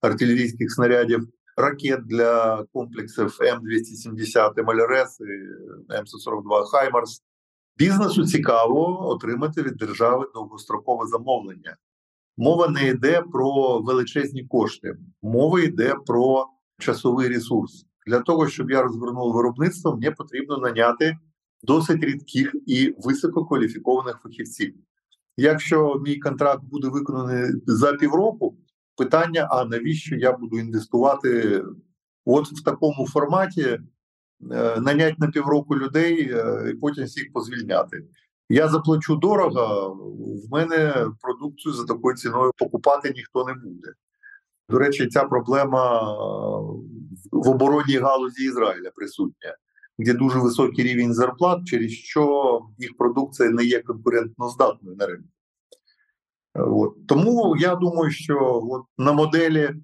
артилерійських 0.00 0.72
снарядів, 0.72 1.28
ракет 1.56 2.06
для 2.06 2.64
комплексів 2.72 3.26
М270 3.26 4.64
МЛРС 4.64 5.20
і 5.20 5.24
М142 5.92 6.64
Хаймарс. 6.64 7.22
Бізнесу 7.78 8.24
цікаво 8.24 9.08
отримати 9.08 9.62
від 9.62 9.76
держави 9.76 10.26
довгострокове 10.34 11.06
замовлення. 11.06 11.76
Мова 12.36 12.68
не 12.68 12.88
йде 12.88 13.22
про 13.32 13.78
величезні 13.78 14.44
кошти, 14.44 14.96
мова 15.22 15.60
йде 15.60 15.94
про 16.06 16.46
часовий 16.78 17.28
ресурс. 17.28 17.86
Для 18.06 18.20
того 18.20 18.48
щоб 18.48 18.70
я 18.70 18.82
розвернув 18.82 19.32
виробництво, 19.32 19.92
мені 19.92 20.10
потрібно 20.10 20.58
наняти 20.58 21.16
досить 21.66 22.04
рідких 22.04 22.54
і 22.66 22.94
висококваліфікованих 22.98 24.20
фахівців. 24.22 24.74
Якщо 25.36 26.02
мій 26.04 26.16
контракт 26.16 26.64
буде 26.64 26.88
виконаний 26.88 27.50
за 27.66 27.92
півроку, 27.92 28.56
питання: 28.96 29.48
а 29.50 29.64
навіщо 29.64 30.16
я 30.16 30.32
буду 30.32 30.58
інвестувати 30.58 31.62
от 32.24 32.48
в 32.48 32.64
такому 32.64 33.08
форматі, 33.08 33.62
е, 33.62 33.80
нанять 34.80 35.18
на 35.18 35.26
півроку 35.26 35.76
людей 35.76 36.30
е, 36.32 36.70
і 36.70 36.74
потім 36.74 37.04
всіх 37.04 37.32
позвільняти. 37.32 38.04
Я 38.48 38.68
заплачу 38.68 39.16
дорого, 39.16 39.90
в 40.46 40.52
мене 40.52 41.06
продукцію 41.20 41.72
за 41.72 41.84
такою 41.84 42.16
ціною 42.16 42.52
покупати 42.58 43.12
ніхто 43.16 43.44
не 43.44 43.54
буде. 43.54 43.92
До 44.68 44.78
речі, 44.78 45.06
ця 45.06 45.24
проблема 45.24 46.12
в 47.32 47.48
оборонній 47.48 47.98
галузі 47.98 48.44
Ізраїля 48.44 48.90
присутня 48.94 49.56
де 49.98 50.14
дуже 50.14 50.38
високий 50.38 50.84
рівень 50.84 51.14
зарплат, 51.14 51.64
через 51.64 51.90
що 51.92 52.60
їх 52.78 52.96
продукція 52.96 53.50
не 53.50 53.64
є 53.64 53.82
конкурентно 53.82 54.48
здатною 54.48 54.96
на 54.96 55.06
ринку. 55.06 55.28
От. 56.54 57.06
Тому 57.06 57.56
я 57.58 57.74
думаю, 57.74 58.10
що 58.10 58.60
от 58.70 58.82
на 58.98 59.12
моделі 59.12 59.74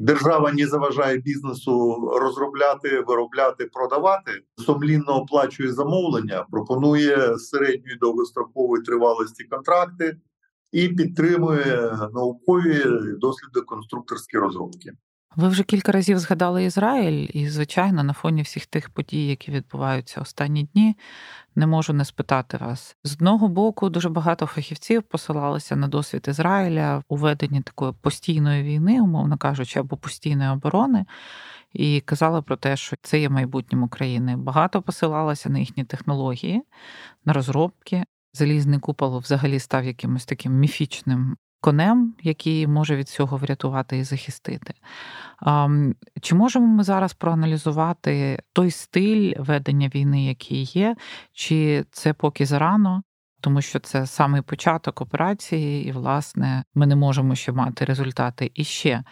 Держава 0.00 0.52
не 0.52 0.66
заважає 0.66 1.18
бізнесу 1.18 1.96
розробляти, 2.20 3.00
виробляти, 3.00 3.64
продавати, 3.64 4.30
сумлінно 4.66 5.20
оплачує 5.20 5.72
замовлення, 5.72 6.46
пропонує 6.50 7.38
середньої 7.38 7.98
довгострокової 7.98 8.82
тривалості 8.82 9.44
контракти 9.44 10.16
і 10.72 10.88
підтримує 10.88 11.98
наукові 12.14 12.84
досліди 13.20 13.60
конструкторські 13.60 14.38
розробки. 14.38 14.92
Ви 15.38 15.48
вже 15.48 15.62
кілька 15.62 15.92
разів 15.92 16.18
згадали 16.18 16.64
Ізраїль, 16.64 17.28
і, 17.32 17.48
звичайно, 17.48 18.02
на 18.02 18.12
фоні 18.12 18.42
всіх 18.42 18.66
тих 18.66 18.90
подій, 18.90 19.26
які 19.26 19.50
відбуваються 19.50 20.20
останні 20.20 20.64
дні, 20.64 20.96
не 21.56 21.66
можу 21.66 21.92
не 21.92 22.04
спитати 22.04 22.56
вас. 22.56 22.96
З 23.04 23.12
одного 23.12 23.48
боку, 23.48 23.88
дуже 23.88 24.08
багато 24.08 24.46
фахівців 24.46 25.02
посилалися 25.02 25.76
на 25.76 25.88
досвід 25.88 26.26
Ізраїля 26.28 27.02
у 27.08 27.16
веденні 27.16 27.60
такої 27.60 27.92
постійної 27.92 28.62
війни, 28.62 29.00
умовно 29.00 29.38
кажучи, 29.38 29.80
або 29.80 29.96
постійної 29.96 30.50
оборони, 30.50 31.06
і 31.72 32.00
казали 32.00 32.42
про 32.42 32.56
те, 32.56 32.76
що 32.76 32.96
це 33.02 33.20
є 33.20 33.28
майбутнім 33.28 33.82
України. 33.82 34.36
Багато 34.36 34.82
посилалося 34.82 35.48
на 35.48 35.58
їхні 35.58 35.84
технології, 35.84 36.62
на 37.24 37.32
розробки. 37.32 38.04
Залізний 38.32 38.78
купол 38.78 39.18
взагалі 39.18 39.58
став 39.58 39.84
якимось 39.84 40.26
таким 40.26 40.52
міфічним 40.52 41.36
конем, 41.60 42.14
який 42.22 42.66
може 42.66 42.96
від 42.96 43.08
цього 43.08 43.36
врятувати 43.36 43.98
і 43.98 44.04
захистити. 44.04 44.74
Чи 46.20 46.34
можемо 46.34 46.66
ми 46.66 46.82
зараз 46.82 47.12
проаналізувати 47.12 48.42
той 48.52 48.70
стиль 48.70 49.34
ведення 49.38 49.90
війни, 49.94 50.26
який 50.26 50.62
є, 50.62 50.96
чи 51.32 51.84
це 51.90 52.12
поки 52.12 52.46
зарано? 52.46 53.02
Тому 53.40 53.62
що 53.62 53.78
це 53.78 54.06
самий 54.06 54.42
початок 54.42 55.00
операції, 55.00 55.88
і, 55.88 55.92
власне, 55.92 56.64
ми 56.74 56.86
не 56.86 56.96
можемо 56.96 57.34
ще 57.34 57.52
мати 57.52 57.84
результати. 57.84 58.50
І 58.54 58.64
ще 58.64 59.04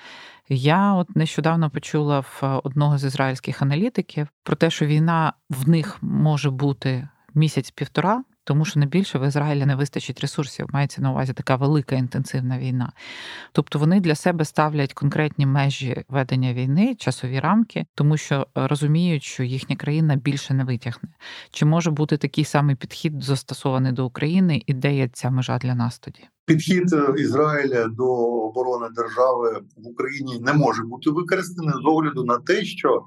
я 0.49 0.94
от 0.94 1.16
нещодавно 1.16 1.70
почула 1.70 2.20
в 2.20 2.61
одного 2.64 2.99
з 2.99 3.05
ізраїльських 3.05 3.62
аналітиків 3.62 4.28
про 4.42 4.57
те, 4.57 4.70
що 4.70 4.86
війна 4.86 5.32
в 5.51 5.68
них 5.68 5.99
може 6.03 6.51
бути 6.51 7.09
місяць-півтора, 7.34 8.24
тому 8.47 8.64
що 8.64 8.80
найбільше 8.80 9.18
в 9.18 9.28
Ізраїлі 9.28 9.66
не 9.66 9.74
вистачить 9.74 10.20
ресурсів. 10.20 10.66
Мається 10.72 11.03
на 11.03 11.11
увазі 11.11 11.32
така 11.32 11.57
велика 11.57 11.97
інтенсивна 11.97 12.59
війна. 12.59 12.92
Тобто 13.53 13.78
вони 13.78 14.01
для 14.01 14.14
себе 14.14 14.44
ставлять 14.44 14.92
конкретні 14.92 15.47
межі 15.47 16.05
ведення 16.09 16.53
війни, 16.53 16.94
часові 16.94 17.40
рамки, 17.40 17.86
тому 17.94 18.16
що 18.16 18.47
розуміють, 18.55 19.22
що 19.22 19.42
їхня 19.42 19.76
країна 19.76 20.16
більше 20.16 20.55
не 20.55 20.64
витягне. 20.64 21.09
Чи 21.51 21.64
може 21.64 21.90
бути 21.90 22.16
такий 22.16 22.44
самий 22.44 22.76
підхід 22.76 23.22
застосований 23.22 23.92
до 23.92 24.07
України, 24.07 24.62
і 24.66 24.74
де 24.74 24.97
є 24.97 25.09
ця 25.12 25.30
межа 25.30 25.59
для 25.59 25.74
нас 25.74 25.99
тоді? 25.99 26.20
Підхід 26.44 26.92
е, 26.92 27.14
Ізраїля 27.18 27.86
до 27.88 28.07
оборони 28.49 28.86
держави 28.97 29.61
в 29.76 29.88
Україні 29.88 30.40
не 30.40 30.53
може 30.53 30.82
бути 30.82 31.11
використаний 31.11 31.74
з 31.74 31.86
огляду 31.86 32.24
на 32.24 32.38
те, 32.38 32.64
що 32.64 33.05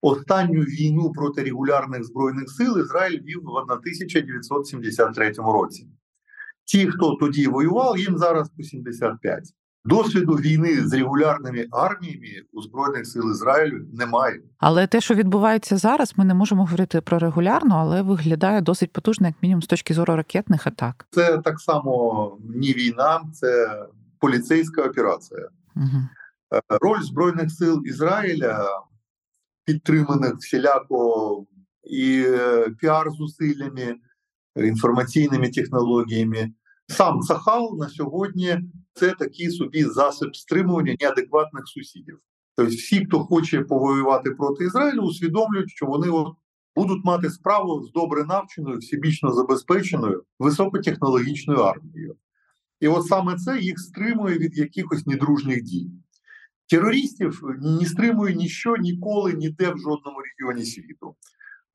Останню 0.00 0.60
війну 0.60 1.12
проти 1.12 1.42
регулярних 1.42 2.04
збройних 2.04 2.50
сил 2.50 2.78
Ізраїль 2.78 3.20
вів 3.20 3.42
в 3.44 3.72
1973 3.72 5.32
році. 5.38 5.88
Ті, 6.64 6.86
хто 6.86 7.14
тоді 7.14 7.46
воював, 7.46 7.98
їм 7.98 8.18
зараз 8.18 8.48
по 8.48 8.62
75. 8.62 9.54
Досвіду 9.84 10.32
війни 10.32 10.88
з 10.88 10.92
регулярними 10.92 11.66
арміями 11.70 12.42
у 12.52 12.62
збройних 12.62 13.06
сил 13.06 13.30
Ізраїлю 13.30 13.86
немає. 13.92 14.40
Але 14.58 14.86
те, 14.86 15.00
що 15.00 15.14
відбувається 15.14 15.76
зараз, 15.76 16.12
ми 16.16 16.24
не 16.24 16.34
можемо 16.34 16.64
говорити 16.64 17.00
про 17.00 17.18
регулярну, 17.18 17.74
але 17.74 18.02
виглядає 18.02 18.60
досить 18.60 18.92
потужно, 18.92 19.26
як 19.26 19.36
мінімум, 19.42 19.62
з 19.62 19.66
точки 19.66 19.94
зору 19.94 20.16
ракетних 20.16 20.66
атак. 20.66 21.06
Це 21.10 21.38
так 21.38 21.60
само 21.60 22.38
ні 22.54 22.72
війна, 22.72 23.20
це 23.32 23.78
поліцейська 24.20 24.82
операція. 24.82 25.48
Угу. 25.76 26.08
Роль 26.80 27.02
збройних 27.02 27.50
сил 27.50 27.82
Ізраїля 27.84 28.64
підтриманих 29.66 30.34
всіляко 30.36 31.46
і 31.84 32.24
е, 32.26 32.70
піар-зусиллями, 32.82 33.94
інформаційними 34.56 35.50
технологіями. 35.50 36.52
Сам 36.88 37.22
Сахал 37.22 37.76
на 37.78 37.88
сьогодні 37.88 38.58
це 38.94 39.12
такий 39.12 39.50
собі 39.50 39.84
засіб 39.84 40.36
стримування 40.36 40.96
неадекватних 41.00 41.68
сусідів. 41.68 42.18
Тобто, 42.56 42.72
всі, 42.74 43.04
хто 43.04 43.20
хоче 43.20 43.60
повоювати 43.60 44.30
проти 44.30 44.64
Ізраїлю, 44.64 45.00
усвідомлюють, 45.00 45.70
що 45.70 45.86
вони 45.86 46.08
от 46.08 46.28
будуть 46.76 47.04
мати 47.04 47.30
справу 47.30 47.82
з 47.82 47.92
добре 47.92 48.24
навченою, 48.24 48.78
всебічно 48.78 49.32
забезпеченою 49.32 50.24
високотехнологічною 50.38 51.60
армією. 51.60 52.16
І 52.80 52.88
от 52.88 53.06
саме 53.06 53.36
це 53.36 53.58
їх 53.58 53.78
стримує 53.78 54.38
від 54.38 54.58
якихось 54.58 55.06
недружніх 55.06 55.62
дій. 55.62 55.90
Терористів 56.68 57.42
не 57.60 57.86
стримує 57.86 58.34
ніщо 58.34 58.76
ніколи 58.76 59.32
ніде 59.32 59.70
в 59.70 59.78
жодному 59.78 60.18
регіоні 60.20 60.64
світу. 60.64 61.16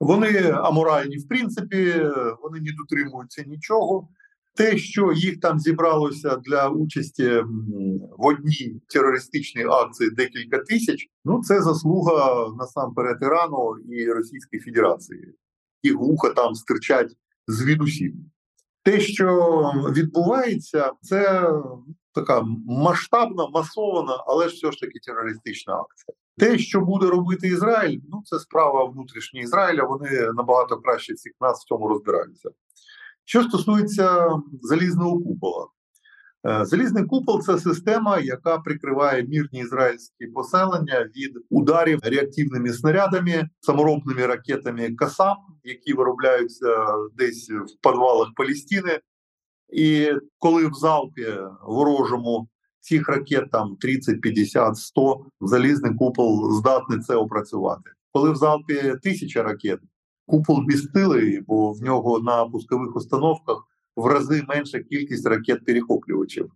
Вони 0.00 0.50
аморальні, 0.50 1.16
в 1.16 1.28
принципі, 1.28 1.94
вони 2.42 2.60
не 2.60 2.72
дотримуються 2.72 3.44
нічого. 3.46 4.08
Те, 4.54 4.78
що 4.78 5.12
їх 5.12 5.40
там 5.40 5.58
зібралося 5.60 6.36
для 6.36 6.68
участі 6.68 7.28
в 8.18 8.26
одній 8.26 8.80
терористичній 8.88 9.64
акції 9.64 10.10
декілька 10.10 10.58
тисяч, 10.58 11.06
ну 11.24 11.42
це 11.42 11.62
заслуга 11.62 12.48
насамперед 12.58 13.18
Ірану 13.22 13.76
і 13.90 14.12
Російської 14.12 14.62
Федерації. 14.62 15.34
Їх 15.82 15.96
вуха 15.96 16.28
там 16.30 16.54
стирчать 16.54 17.16
звідусіль. 17.46 18.12
Те, 18.82 19.00
що 19.00 19.70
відбувається, 19.96 20.92
це 21.02 21.50
така 22.14 22.42
масштабна, 22.66 23.48
масована, 23.48 24.24
але 24.26 24.48
ж 24.48 24.54
все 24.54 24.72
ж 24.72 24.80
таки 24.80 24.98
терористична 25.06 25.74
акція. 25.74 26.14
Те, 26.38 26.58
що 26.58 26.80
буде 26.80 27.06
робити 27.06 27.48
Ізраїль, 27.48 28.00
ну 28.10 28.22
це 28.24 28.38
справа 28.38 28.84
внутрішня 28.84 29.40
Ізраїля. 29.40 29.84
Вони 29.84 30.32
набагато 30.34 30.76
краще 30.76 31.14
всіх 31.14 31.32
нас 31.40 31.62
в 31.64 31.68
цьому 31.68 31.88
розбираються. 31.88 32.50
Що 33.24 33.42
стосується 33.42 34.28
залізного 34.62 35.20
купола, 35.20 35.66
е, 36.46 36.64
залізний 36.64 37.04
купол 37.04 37.42
це 37.42 37.58
система, 37.58 38.18
яка 38.18 38.58
прикриває 38.58 39.22
мірні 39.22 39.60
ізраїльські 39.60 40.26
поселення 40.26 41.10
від 41.16 41.32
ударів 41.50 41.98
реактивними 42.02 42.72
снарядами, 42.72 43.48
саморобними 43.60 44.26
ракетами 44.26 44.94
Касам, 44.94 45.36
які 45.64 45.92
виробляються 45.92 46.86
десь 47.14 47.50
в 47.50 47.88
підвалах 47.88 48.28
Палістини. 48.36 49.00
І 49.72 50.12
коли 50.38 50.66
в 50.66 50.74
залпі 50.74 51.26
ворожому 51.62 52.48
цих 52.80 53.08
ракет 53.08 53.50
там 53.50 53.76
30, 53.76 54.20
50, 54.20 54.76
100, 54.76 55.26
залізний 55.40 55.94
купол 55.94 56.52
здатний 56.52 56.98
це 56.98 57.16
опрацювати. 57.16 57.90
Коли 58.12 58.30
в 58.30 58.36
залпі 58.36 58.94
тисяча 59.02 59.42
ракет, 59.42 59.80
купол 60.26 60.64
безсилий, 60.66 61.40
бо 61.40 61.72
в 61.72 61.82
нього 61.82 62.20
на 62.20 62.44
пускових 62.44 62.96
установках 62.96 63.56
в 63.96 64.06
рази 64.06 64.44
менша 64.48 64.78
кількість 64.78 65.26
ракет 65.26 65.64
перехоплювачів. 65.64 66.52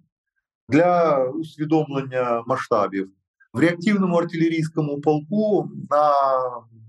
Для 0.69 1.25
усвідомлення 1.25 2.45
масштабів 2.47 3.11
в 3.53 3.59
реактивному 3.59 4.17
артилерійському 4.17 5.01
полку 5.01 5.71
на 5.91 6.13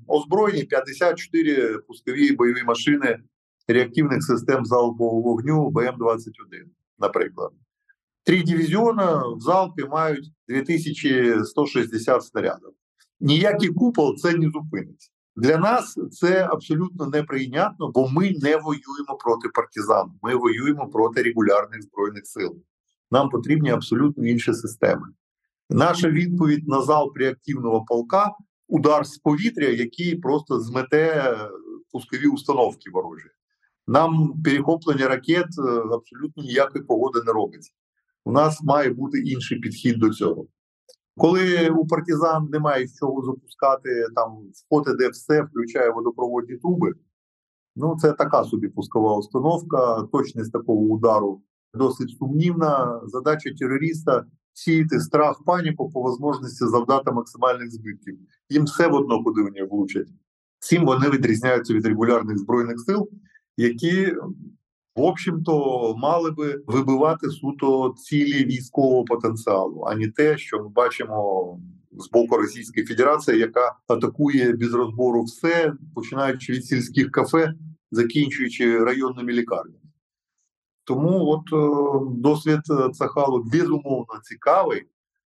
озброєнні 0.07 0.63
54 0.63 1.77
пускові 1.77 2.31
бойові 2.31 2.63
машини 2.63 3.19
реактивних 3.67 4.23
систем 4.23 4.65
залпового 4.65 5.21
вогню 5.21 5.69
БМ-21, 5.69 6.63
наприклад. 6.99 7.51
Три 8.23 8.43
дивізіона 8.43 9.23
в 9.27 9.39
залпі 9.39 9.83
мають 9.83 10.31
2160 10.47 12.23
снарядів. 12.23 12.69
Ніякий 13.19 13.69
купол 13.69 14.15
це 14.17 14.33
не 14.33 14.49
зупинить. 14.49 15.11
Для 15.35 15.57
нас 15.57 15.97
це 16.11 16.47
абсолютно 16.51 17.05
неприйнятно, 17.05 17.91
бо 17.91 18.09
ми 18.09 18.23
не 18.23 18.57
воюємо 18.57 19.17
проти 19.23 19.49
партизан, 19.53 20.11
ми 20.21 20.35
воюємо 20.35 20.89
проти 20.89 21.23
регулярних 21.23 21.81
збройних 21.81 22.27
сил. 22.27 22.63
Нам 23.11 23.29
потрібні 23.29 23.69
абсолютно 23.69 24.27
інші 24.27 24.53
системи. 24.53 25.07
Наша 25.69 26.09
відповідь 26.09 26.67
на 26.67 26.81
залп 26.81 27.17
реактивного 27.17 27.85
полка 27.85 28.31
удар 28.67 29.07
з 29.07 29.17
повітря, 29.17 29.67
який 29.67 30.15
просто 30.15 30.59
змете 30.59 31.37
пускові 31.91 32.27
установки 32.27 32.89
ворожі. 32.89 33.29
Нам 33.87 34.41
перехоплення 34.43 35.07
ракет 35.07 35.45
е, 35.45 35.71
абсолютно 35.93 36.43
ніякої 36.43 36.83
погоди 36.83 37.19
не 37.25 37.31
робиться. 37.31 37.71
У 38.25 38.31
нас 38.31 38.63
має 38.63 38.89
бути 38.89 39.19
інший 39.19 39.59
підхід 39.59 39.99
до 39.99 40.09
цього. 40.09 40.47
Коли 41.17 41.69
у 41.69 41.87
партизан 41.87 42.45
немає 42.51 42.87
з 42.87 42.99
чого 42.99 43.25
запускати, 43.25 44.07
там 44.15 44.37
вход 44.53 44.83
іде 44.87 45.09
все, 45.09 45.41
включає 45.41 45.91
водопроводні 45.91 46.57
труби. 46.57 46.93
Ну, 47.75 47.97
це 48.01 48.13
така 48.13 48.43
собі 48.43 48.67
пускова 48.67 49.17
установка, 49.17 50.01
точність 50.11 50.51
такого 50.51 50.79
удару 50.79 51.41
досить 51.73 52.17
сумнівна. 52.19 53.01
Задача 53.05 53.49
терориста 53.59 54.25
сіяти 54.53 54.99
страх, 54.99 55.43
паніку 55.45 55.89
по 55.89 56.01
можливості 56.01 56.65
завдати 56.65 57.11
максимальних 57.11 57.71
збитків. 57.71 58.19
Їм 58.49 58.63
все 58.63 58.87
в 58.87 58.93
одно, 58.93 59.23
куди 59.23 59.41
вони 59.41 59.63
влучать. 59.63 60.07
Цим 60.59 60.85
вони 60.85 61.09
відрізняються 61.09 61.73
від 61.73 61.85
регулярних 61.85 62.37
збройних 62.37 62.79
сил 62.79 63.09
які 63.57 64.15
в 64.95 65.01
общем-то 65.01 65.95
мали 65.97 66.31
би 66.31 66.63
вибивати 66.67 67.29
суто 67.29 67.93
цілі 67.97 68.45
військового 68.45 69.03
потенціалу, 69.03 69.83
а 69.87 69.95
не 69.95 70.07
те, 70.07 70.37
що 70.37 70.59
ми 70.63 70.69
бачимо 70.69 71.59
з 71.91 72.09
боку 72.09 72.37
Російської 72.37 72.85
Федерації, 72.85 73.39
яка 73.39 73.75
атакує 73.87 74.53
без 74.53 74.73
розбору 74.73 75.23
все, 75.23 75.73
починаючи 75.95 76.53
від 76.53 76.65
сільських 76.65 77.11
кафе, 77.11 77.53
закінчуючи 77.91 78.83
районними 78.83 79.33
лікарнями. 79.33 79.79
Тому 80.83 81.25
от 81.25 81.53
е, 81.53 82.19
досвід 82.19 82.59
Цахалу 82.93 83.43
безумовно 83.43 84.19
цікавий, 84.23 84.83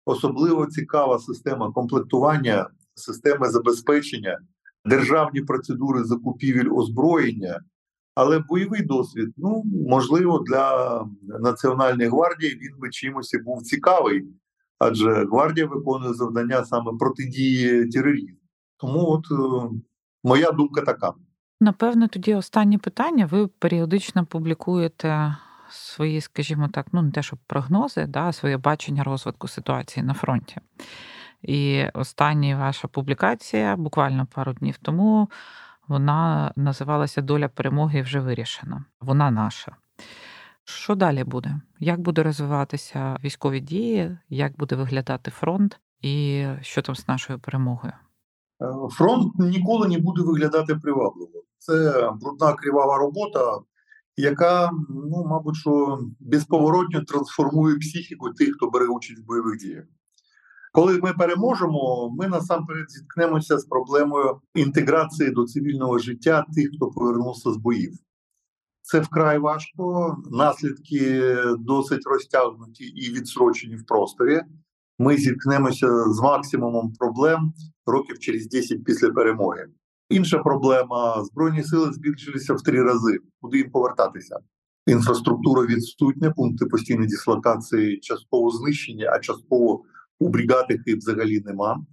особливо 0.06 0.66
цікава 0.66 1.20
система 1.20 1.72
комплектування, 1.72 2.70
системи 2.96 3.50
забезпечення, 3.50 4.40
державні 4.86 5.42
процедури 5.42 6.04
закупівель 6.04 6.70
озброєння. 6.72 7.60
Але 8.16 8.40
бойовий 8.40 8.82
досвід, 8.82 9.34
ну 9.38 9.64
можливо, 9.90 10.40
для 10.40 11.06
Національної 11.40 12.10
гвардії 12.10 12.56
він 12.56 12.80
би 12.80 12.90
чимось 12.90 13.34
і 13.34 13.38
був 13.38 13.62
цікавий, 13.62 14.26
адже 14.80 15.26
гвардія 15.26 15.68
виконує 15.68 16.14
завдання 16.14 16.66
саме 16.66 16.92
протидії 17.00 17.88
тероризму. 17.88 18.38
Тому, 18.78 19.00
от 19.00 19.26
е, 19.32 19.70
моя 20.24 20.52
думка 20.52 20.82
така. 20.82 21.14
Напевно, 21.62 22.08
тоді 22.08 22.36
останнє 22.36 22.78
питання. 22.78 23.26
Ви 23.26 23.48
періодично 23.48 24.26
публікуєте 24.26 25.36
свої, 25.70 26.22
скажімо 26.22 26.68
так, 26.74 26.88
ну 26.92 27.02
не 27.02 27.12
те, 27.12 27.24
щоб 27.24 27.40
прогнози, 27.48 28.06
да, 28.06 28.32
своє 28.32 28.58
бачення 28.58 29.04
розвитку 29.04 29.48
ситуації 29.48 30.06
на 30.06 30.14
фронті. 30.14 30.58
І 31.42 31.86
остання 31.94 32.58
ваша 32.58 32.88
публікація 32.88 33.76
буквально 33.76 34.26
пару 34.36 34.54
днів 34.54 34.78
тому 34.82 35.30
вона 35.90 36.52
називалася 36.56 37.22
Доля 37.22 37.48
перемоги 37.48 38.02
вже 38.02 38.20
вирішена. 38.20 38.86
Вона 39.02 39.32
наша. 39.32 39.76
Що 40.64 40.96
далі 40.96 41.24
буде? 41.24 41.62
Як 41.80 42.00
буде 42.00 42.24
розвиватися 42.24 43.18
військові 43.24 43.60
дії, 43.60 44.18
як 44.30 44.58
буде 44.58 44.76
виглядати 44.76 45.32
фронт, 45.32 45.80
і 46.02 46.46
що 46.62 46.82
там 46.82 46.96
з 46.96 47.08
нашою 47.08 47.40
перемогою? 47.40 47.94
Е, 48.62 48.66
фронт 48.92 49.34
ніколи 49.40 49.88
не 49.88 50.00
буде 50.00 50.22
виглядати 50.22 50.76
привабливо. 50.76 51.44
Це 51.58 52.10
брудна 52.22 52.54
кривава 52.54 52.98
робота, 52.98 53.60
яка, 54.18 54.72
ну, 54.90 55.26
мабуть, 55.30 55.56
що 55.56 56.00
безповоротно 56.20 57.04
трансформує 57.04 57.78
психіку 57.78 58.30
тих, 58.30 58.56
хто 58.56 58.70
бере 58.70 58.88
участь 58.88 59.22
в 59.24 59.26
бойових 59.26 59.58
діях. 59.58 59.86
Коли 60.72 61.00
ми 61.04 61.14
переможемо, 61.14 62.10
ми 62.20 62.28
насамперед 62.28 62.92
зіткнемося 62.92 63.58
з 63.58 63.66
проблемою 63.66 64.42
інтеграції 64.56 65.32
до 65.32 65.46
цивільного 65.46 66.00
життя 66.00 66.46
тих, 66.56 66.70
хто 66.76 66.88
повернувся 66.88 67.52
з 67.52 67.58
боїв. 67.58 67.94
Це 68.82 69.00
вкрай 69.00 69.40
важко, 69.40 70.18
наслідки 70.32 71.34
досить 71.60 72.08
розтягнуті 72.08 72.84
і 72.84 73.14
відсрочені 73.14 73.76
в 73.76 73.86
просторі. 73.86 74.42
Ми 75.00 75.18
зіткнемося 75.18 75.88
з 76.04 76.20
максимумом 76.20 76.94
проблем 77.00 77.54
років 77.86 78.20
через 78.20 78.50
10 78.50 78.84
після 78.84 79.10
перемоги. 79.10 79.68
Інша 80.10 80.38
проблема: 80.38 81.24
збройні 81.24 81.64
сили 81.64 81.94
збільшилися 81.94 82.54
в 82.54 82.62
три 82.62 82.84
рази. 82.84 83.18
Куди 83.42 83.58
їм 83.58 83.72
повертатися? 83.72 84.40
Інфраструктура 84.88 85.66
відсутня, 85.66 86.32
пункти 86.32 86.66
постійної 86.66 87.08
дислокації 87.08 88.00
частково 88.00 88.52
знищені, 88.52 89.06
а 89.06 89.20
частково 89.20 89.84
у 90.20 90.30
бригад 90.30 90.66
їх 90.70 90.98
взагалі 90.98 91.40
нема. 91.40 91.86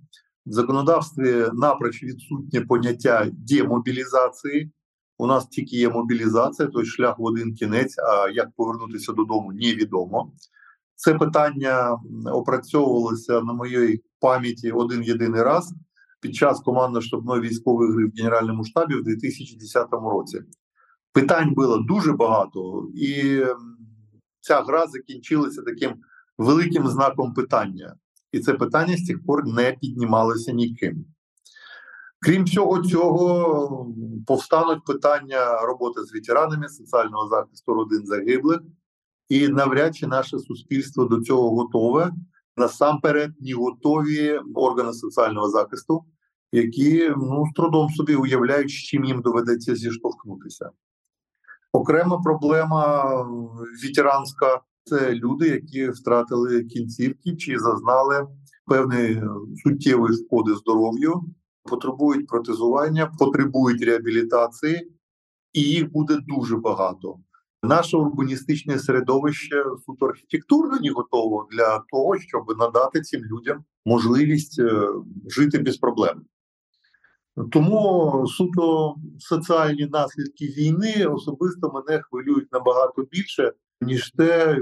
В 0.46 0.52
законодавстві 0.52 1.44
напроч 1.52 2.02
відсутнє 2.02 2.60
поняття 2.60 3.26
демобілізації. 3.32 4.72
У 5.18 5.26
нас 5.26 5.46
тільки 5.46 5.76
є 5.76 5.88
мобілізація, 5.88 6.68
той 6.68 6.86
шлях 6.86 7.18
в 7.18 7.24
один 7.24 7.54
кінець. 7.54 7.98
А 7.98 8.28
як 8.30 8.48
повернутися 8.56 9.12
додому, 9.12 9.52
невідомо. 9.52 10.32
Це 10.94 11.14
питання 11.14 11.98
опрацьовувалося 12.32 13.40
на 13.40 13.52
моїй 13.52 14.02
пам'яті 14.20 14.72
один 14.72 15.02
єдиний 15.02 15.42
раз 15.42 15.74
під 16.20 16.34
час 16.34 16.62
командно-штабної 16.66 17.40
військової 17.40 17.92
гри 17.92 18.06
в 18.06 18.10
Генеральному 18.16 18.64
штабі 18.64 18.94
в 18.94 19.02
2010 19.02 19.86
році. 19.92 20.40
Питань 21.12 21.54
було 21.54 21.78
дуже 21.78 22.12
багато, 22.12 22.88
і 22.94 23.42
ця 24.40 24.62
гра 24.62 24.86
закінчилася 24.86 25.62
таким 25.62 25.94
великим 26.38 26.88
знаком 26.88 27.34
питання. 27.34 27.96
І 28.32 28.40
це 28.40 28.54
питання 28.54 28.96
з 28.96 29.06
тих 29.06 29.24
пор 29.26 29.46
не 29.46 29.72
піднімалося 29.72 30.52
ніким. 30.52 31.04
Крім 32.20 32.44
всього 32.44 32.82
цього, 32.82 33.94
повстануть 34.26 34.84
питання 34.84 35.60
роботи 35.60 36.02
з 36.02 36.12
ветеранами, 36.12 36.68
соціального 36.68 37.28
захисту 37.28 37.74
родин 37.74 38.06
загиблих, 38.06 38.60
і 39.28 39.48
навряд 39.48 39.96
чи 39.96 40.06
наше 40.06 40.38
суспільство 40.38 41.04
до 41.04 41.20
цього 41.20 41.50
готове. 41.50 42.12
Насамперед, 42.56 43.30
не 43.40 43.54
готові 43.54 44.40
органи 44.54 44.92
соціального 44.92 45.50
захисту, 45.50 46.04
які 46.52 47.12
ну, 47.16 47.44
з 47.50 47.54
трудом 47.56 47.88
собі 47.90 48.14
уявляють, 48.14 48.70
з 48.70 48.74
чим 48.74 49.04
їм 49.04 49.22
доведеться 49.22 49.74
зіштовхнутися. 49.74 50.70
Окрема 51.72 52.18
проблема 52.18 53.04
ветеранська 53.82 54.60
це 54.86 55.14
люди, 55.14 55.48
які 55.48 55.88
втратили 55.88 56.64
кінцівки 56.64 57.36
чи 57.36 57.58
зазнали 57.58 58.26
певної 58.66 59.22
суттєвої 59.64 60.16
шкоди 60.16 60.54
здоров'ю, 60.54 61.24
потребують 61.62 62.26
протезування, 62.26 63.12
потребують 63.18 63.82
реабілітації, 63.82 64.92
і 65.52 65.60
їх 65.60 65.92
буде 65.92 66.18
дуже 66.26 66.56
багато. 66.56 67.16
Наше 67.62 67.96
урбаністичне 67.96 68.78
середовище 68.78 69.64
суто 69.86 70.06
архітектурно 70.06 70.78
не 70.80 70.90
готово 70.90 71.48
для 71.52 71.78
того, 71.78 72.18
щоб 72.18 72.58
надати 72.58 73.00
цим 73.00 73.24
людям 73.24 73.64
можливість 73.84 74.58
е, 74.58 74.88
жити 75.28 75.58
без 75.58 75.76
проблем. 75.76 76.22
Тому 77.52 78.24
суто 78.26 78.94
соціальні 79.18 79.86
наслідки 79.86 80.46
війни 80.46 81.06
особисто 81.06 81.72
мене 81.72 82.02
хвилюють 82.02 82.52
набагато 82.52 83.02
більше, 83.02 83.52
ніж 83.80 84.10
те, 84.10 84.58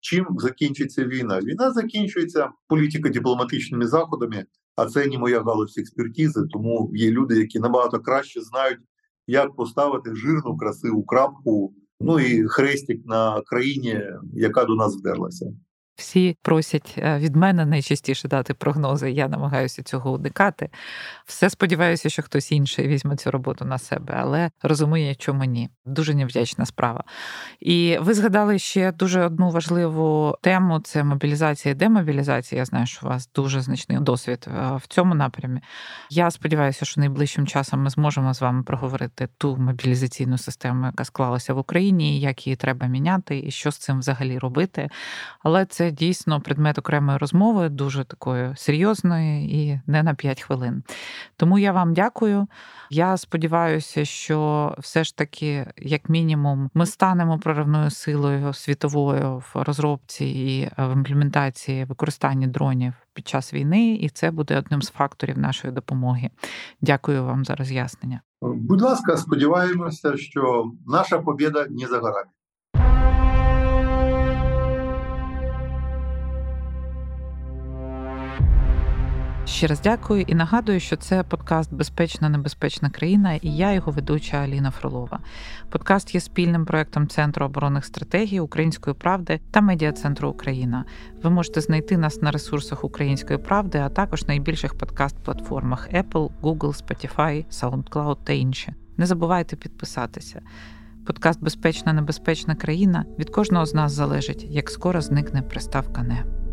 чим 0.00 0.26
закінчиться 0.38 1.04
війна. 1.04 1.40
Війна 1.40 1.72
закінчується 1.72 2.50
політико-дипломатичними 2.68 3.86
заходами, 3.86 4.44
а 4.76 4.86
це 4.86 5.06
не 5.06 5.18
моя 5.18 5.42
галузь 5.42 5.78
експертизи. 5.78 6.40
Тому 6.52 6.90
є 6.94 7.10
люди, 7.10 7.38
які 7.38 7.60
набагато 7.60 8.00
краще 8.00 8.40
знають, 8.40 8.80
як 9.26 9.56
поставити 9.56 10.14
жирну, 10.14 10.56
красиву 10.56 11.04
крапку. 11.04 11.74
Ну 12.00 12.20
і 12.20 12.48
хрестик 12.48 13.06
на 13.06 13.42
країні, 13.42 14.02
яка 14.32 14.64
до 14.64 14.74
нас 14.74 14.96
вдерлася. 14.96 15.46
Всі 15.96 16.36
просять 16.42 16.94
е, 16.98 17.18
від 17.18 17.36
мене 17.36 17.66
найчастіше 17.66 18.28
дати 18.28 18.54
прогнози. 18.54 19.10
Я 19.10 19.28
намагаюся 19.28 19.82
цього 19.82 20.12
уникати. 20.12 20.70
Все 21.26 21.50
сподіваюся, 21.50 22.08
що 22.08 22.22
хтось 22.22 22.52
інший 22.52 22.88
візьме 22.88 23.16
цю 23.16 23.30
роботу 23.30 23.64
на 23.64 23.78
себе, 23.78 24.14
але 24.16 24.50
розуміє, 24.62 25.14
чому 25.14 25.44
ні. 25.44 25.70
Дуже 25.86 26.14
невдячна 26.14 26.66
справа. 26.66 27.04
І 27.60 27.98
ви 28.00 28.14
згадали 28.14 28.58
ще 28.58 28.92
дуже 28.92 29.24
одну 29.24 29.50
важливу 29.50 30.36
тему: 30.42 30.80
це 30.84 31.04
мобілізація 31.04 31.72
і 31.72 31.74
демобілізація. 31.74 32.58
Я 32.58 32.64
знаю, 32.64 32.86
що 32.86 33.06
у 33.06 33.08
вас 33.08 33.30
дуже 33.34 33.60
значний 33.60 33.98
досвід 33.98 34.46
е, 34.48 34.76
в 34.76 34.86
цьому 34.88 35.14
напрямі. 35.14 35.60
Я 36.10 36.30
сподіваюся, 36.30 36.84
що 36.84 37.00
найближчим 37.00 37.46
часом 37.46 37.82
ми 37.82 37.90
зможемо 37.90 38.34
з 38.34 38.40
вами 38.40 38.62
проговорити 38.62 39.28
ту 39.38 39.56
мобілізаційну 39.56 40.38
систему, 40.38 40.86
яка 40.86 41.04
склалася 41.04 41.54
в 41.54 41.58
Україні, 41.58 42.20
як 42.20 42.46
її 42.46 42.56
треба 42.56 42.86
міняти, 42.86 43.38
і 43.46 43.50
що 43.50 43.70
з 43.70 43.78
цим 43.78 43.98
взагалі 43.98 44.38
робити. 44.38 44.88
Але 45.42 45.66
це 45.66 45.83
це 45.84 45.90
дійсно 45.90 46.40
предмет 46.40 46.78
окремої 46.78 47.18
розмови, 47.18 47.68
дуже 47.68 48.04
такої 48.04 48.52
серйозної 48.56 49.56
і 49.62 49.80
не 49.86 50.02
на 50.02 50.14
5 50.14 50.42
хвилин. 50.42 50.82
Тому 51.36 51.58
я 51.58 51.72
вам 51.72 51.94
дякую. 51.94 52.46
Я 52.90 53.16
сподіваюся, 53.16 54.04
що 54.04 54.74
все 54.78 55.04
ж 55.04 55.16
таки, 55.16 55.66
як 55.76 56.08
мінімум, 56.08 56.70
ми 56.74 56.86
станемо 56.86 57.38
проривною 57.38 57.90
силою 57.90 58.52
світовою 58.52 59.42
в 59.54 59.62
розробці 59.62 60.24
і 60.24 60.70
в 60.78 60.92
імплементації 60.92 61.84
використання 61.84 62.46
дронів 62.46 62.94
під 63.14 63.28
час 63.28 63.54
війни, 63.54 63.94
і 63.94 64.08
це 64.08 64.30
буде 64.30 64.58
одним 64.58 64.82
з 64.82 64.90
факторів 64.90 65.38
нашої 65.38 65.74
допомоги. 65.74 66.30
Дякую 66.80 67.24
вам 67.24 67.44
за 67.44 67.54
роз'яснення. 67.54 68.20
Будь 68.40 68.82
ласка, 68.82 69.16
сподіваємося, 69.16 70.16
що 70.16 70.72
наша 70.86 71.18
побіда 71.18 71.66
не 71.70 71.86
за 71.86 71.98
горами. 71.98 72.30
Ще 79.46 79.66
раз 79.66 79.80
дякую 79.80 80.22
і 80.22 80.34
нагадую, 80.34 80.80
що 80.80 80.96
це 80.96 81.22
подкаст 81.22 81.74
Безпечна 81.74 82.28
небезпечна 82.28 82.90
країна 82.90 83.34
і 83.34 83.56
я, 83.56 83.72
його 83.72 83.92
ведуча 83.92 84.36
Аліна 84.36 84.70
Фролова. 84.70 85.20
Подкаст 85.70 86.14
є 86.14 86.20
спільним 86.20 86.64
проектом 86.64 87.08
Центру 87.08 87.46
оборонних 87.46 87.84
стратегій 87.84 88.40
Української 88.40 88.94
правди 88.94 89.40
та 89.50 89.60
медіа 89.60 89.92
центру 89.92 90.28
Україна. 90.28 90.84
Ви 91.22 91.30
можете 91.30 91.60
знайти 91.60 91.96
нас 91.96 92.22
на 92.22 92.30
ресурсах 92.30 92.84
Української 92.84 93.38
правди, 93.38 93.78
а 93.78 93.88
також 93.88 94.26
найбільших 94.26 94.74
подкаст-платформах 94.74 95.94
Apple, 95.94 96.30
Google, 96.42 96.84
Spotify, 96.84 97.44
SoundCloud 97.50 98.16
та 98.24 98.32
інші. 98.32 98.74
Не 98.96 99.06
забувайте 99.06 99.56
підписатися. 99.56 100.42
Подкаст 101.06 101.42
Безпечна 101.42 101.92
небезпечна 101.92 102.54
країна 102.54 103.04
від 103.18 103.30
кожного 103.30 103.66
з 103.66 103.74
нас 103.74 103.92
залежить, 103.92 104.46
як 104.50 104.70
скоро 104.70 105.00
зникне 105.00 105.42
приставка 105.42 106.02
не. 106.02 106.43